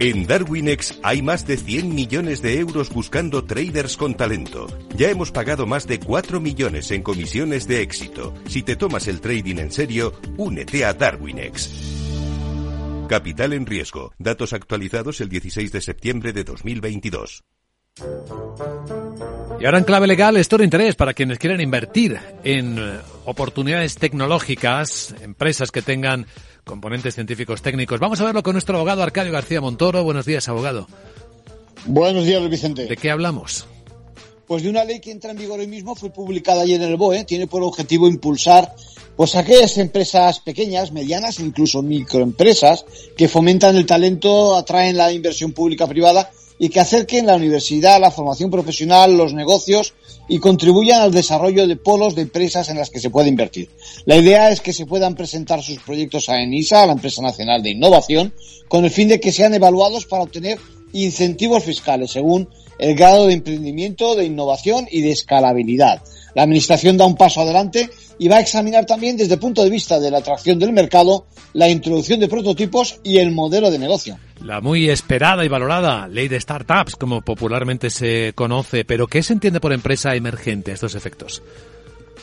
[0.03, 4.67] En Darwinex hay más de 100 millones de euros buscando traders con talento.
[4.97, 8.33] Ya hemos pagado más de 4 millones en comisiones de éxito.
[8.49, 11.69] Si te tomas el trading en serio, únete a Darwinex.
[13.07, 14.11] Capital en riesgo.
[14.19, 17.45] Datos actualizados el 16 de septiembre de 2022.
[19.59, 23.95] Y ahora en clave legal, esto de interés para quienes quieran invertir en eh, oportunidades
[23.95, 26.25] tecnológicas, empresas que tengan
[26.63, 27.99] componentes científicos técnicos.
[27.99, 30.03] Vamos a verlo con nuestro abogado Arcadio García Montoro.
[30.03, 30.87] Buenos días, abogado.
[31.85, 32.85] Buenos días, Vicente.
[32.85, 33.67] ¿De qué hablamos?
[34.47, 36.97] Pues de una ley que entra en vigor hoy mismo, fue publicada ayer en el
[36.97, 38.73] BOE, tiene por objetivo impulsar
[39.15, 42.85] pues aquellas empresas pequeñas, medianas, incluso microempresas,
[43.15, 46.31] que fomentan el talento, atraen la inversión pública privada
[46.63, 49.93] y que acerquen la universidad, la formación profesional, los negocios
[50.29, 53.69] y contribuyan al desarrollo de polos de empresas en las que se puede invertir.
[54.05, 57.61] La idea es que se puedan presentar sus proyectos a ENISA, a la Empresa Nacional
[57.61, 58.33] de Innovación,
[58.69, 60.57] con el fin de que sean evaluados para obtener
[60.93, 62.47] incentivos fiscales según
[62.79, 66.01] el grado de emprendimiento, de innovación y de escalabilidad.
[66.35, 69.69] La Administración da un paso adelante y va a examinar también desde el punto de
[69.69, 74.17] vista de la atracción del mercado, la introducción de prototipos y el modelo de negocio.
[74.41, 79.33] La muy esperada y valorada ley de startups, como popularmente se conoce, pero ¿qué se
[79.33, 81.43] entiende por empresa emergente a estos efectos?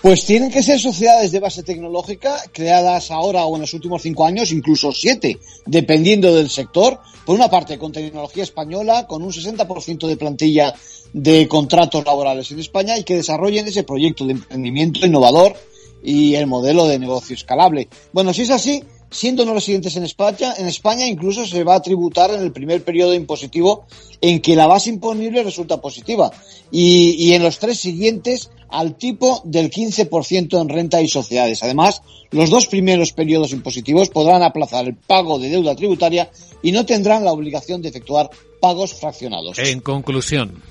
[0.02, 4.24] Pues tienen que ser sociedades de base tecnológica creadas ahora o en los últimos cinco
[4.24, 7.00] años, incluso siete, dependiendo del sector.
[7.26, 10.74] Por una parte, con tecnología española, con un 60% de plantilla
[11.12, 15.54] de contratos laborales en España y que desarrollen ese proyecto de emprendimiento innovador
[16.02, 17.88] y el modelo de negocio escalable.
[18.12, 21.82] Bueno, si es así, siendo no residentes en España, en España incluso se va a
[21.82, 23.86] tributar en el primer periodo impositivo
[24.20, 26.30] en que la base imponible resulta positiva
[26.70, 31.62] y, en los tres siguientes al tipo del 15% en renta y sociedades.
[31.62, 36.30] Además, los dos primeros periodos impositivos podrán aplazar el pago de deuda tributaria
[36.62, 38.30] y no tendrán la obligación de efectuar
[38.60, 39.58] pagos fraccionados.
[39.58, 40.62] En conclusión.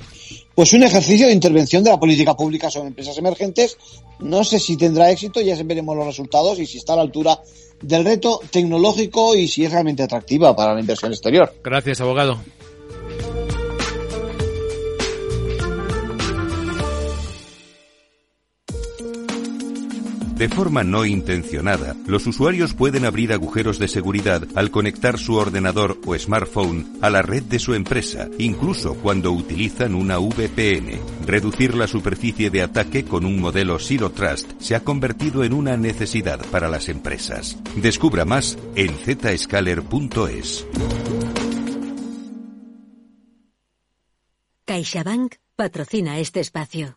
[0.59, 3.77] Pues un ejercicio de intervención de la política pública sobre empresas emergentes.
[4.19, 7.39] No sé si tendrá éxito, ya veremos los resultados y si está a la altura
[7.81, 11.53] del reto tecnológico y si es realmente atractiva para la inversión exterior.
[11.63, 12.39] Gracias, abogado.
[20.39, 25.99] De forma no intencionada, los usuarios pueden abrir agujeros de seguridad al conectar su ordenador
[26.05, 30.97] o smartphone a la red de su empresa, incluso cuando utilizan una VPN.
[31.25, 35.75] Reducir la superficie de ataque con un modelo Zero Trust se ha convertido en una
[35.75, 37.57] necesidad para las empresas.
[37.75, 40.65] Descubra más en zscaler.es.
[44.63, 46.95] CaixaBank patrocina este espacio.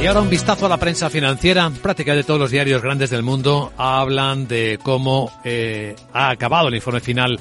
[0.00, 1.68] Y ahora un vistazo a la prensa financiera.
[1.82, 7.00] Prácticamente todos los diarios grandes del mundo hablan de cómo eh, ha acabado el informe
[7.00, 7.40] final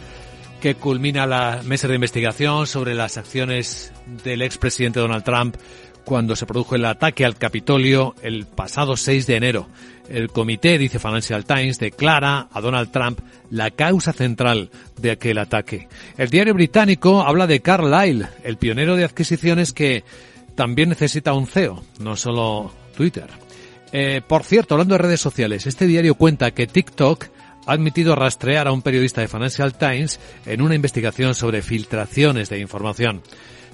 [0.60, 3.94] que culmina la mesa de investigación sobre las acciones
[4.24, 5.56] del expresidente Donald Trump
[6.04, 9.68] cuando se produjo el ataque al Capitolio el pasado 6 de enero.
[10.10, 13.20] El comité, dice Financial Times, declara a Donald Trump
[13.52, 15.90] la causa central de aquel ataque.
[16.18, 20.06] El diario británico habla de Carlyle, el pionero de adquisiciones que
[20.58, 23.28] también necesita un CEO, no solo Twitter.
[23.94, 27.26] Eh, por cierto, hablando de redes sociales, este diario cuenta que TikTok
[27.68, 32.60] ha admitido rastrear a un periodista de Financial Times en una investigación sobre filtraciones de
[32.60, 33.22] información.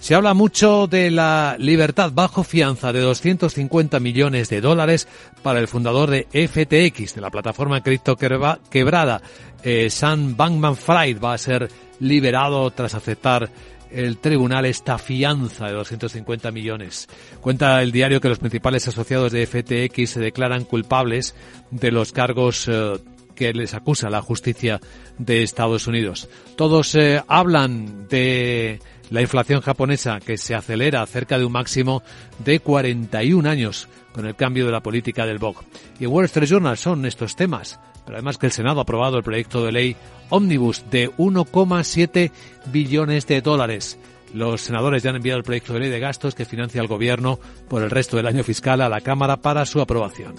[0.02, 5.08] Se habla mucho de la libertad bajo fianza de 250 millones de dólares
[5.42, 9.22] para el fundador de FTX, de la plataforma cripto quebrada.
[9.64, 11.70] Eh, Sam Bankman-Fried va a ser
[12.02, 13.50] liberado tras aceptar
[13.94, 17.08] el tribunal esta fianza de 250 millones.
[17.42, 21.36] Cuenta el diario que los principales asociados de FTX se declaran culpables
[21.72, 22.94] de los cargos eh,
[23.36, 24.80] que les acusa la justicia
[25.18, 26.30] de Estados Unidos.
[26.56, 28.80] Todos eh, hablan de
[29.10, 32.04] la inflación japonesa que se acelera cerca de un máximo
[32.44, 35.64] de 41 años con el cambio de la política del BOC.
[36.00, 39.24] Y Wall Street Journal son estos temas pero además que el Senado ha aprobado el
[39.24, 39.96] proyecto de ley
[40.30, 42.32] Omnibus de 1,7
[42.72, 44.00] billones de dólares.
[44.34, 47.40] Los senadores ya han enviado el proyecto de ley de gastos que financia el Gobierno
[47.70, 50.36] por el resto del año fiscal a la Cámara para su aprobación.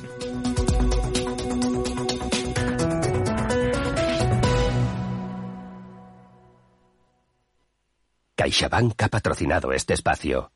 [8.34, 10.53] CaixaBank ha patrocinado este espacio.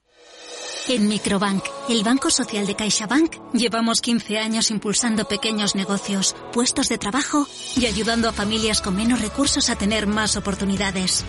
[0.89, 6.97] En Microbank, el Banco Social de CaixaBank, llevamos 15 años impulsando pequeños negocios, puestos de
[6.97, 11.26] trabajo y ayudando a familias con menos recursos a tener más oportunidades.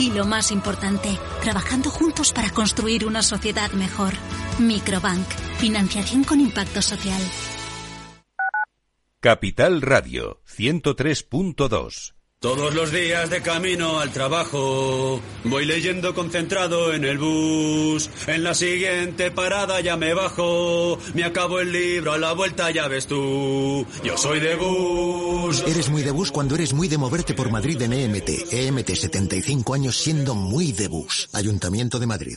[0.00, 4.12] Y lo más importante, trabajando juntos para construir una sociedad mejor.
[4.58, 5.28] Microbank,
[5.58, 7.22] financiación con impacto social.
[9.20, 17.16] Capital Radio 103.2 Todos los días de camino al trabajo voy leyendo concentrado en el
[17.16, 18.10] bus.
[18.26, 20.98] En la siguiente parada ya me bajo.
[21.14, 23.86] Me acabo el libro a la vuelta ya ves tú.
[24.04, 25.64] Yo soy de bus.
[25.66, 28.52] Eres muy de bus cuando eres muy de moverte por Madrid en EMT.
[28.52, 31.30] EMT 75 años siendo muy de bus.
[31.32, 32.36] Ayuntamiento de Madrid.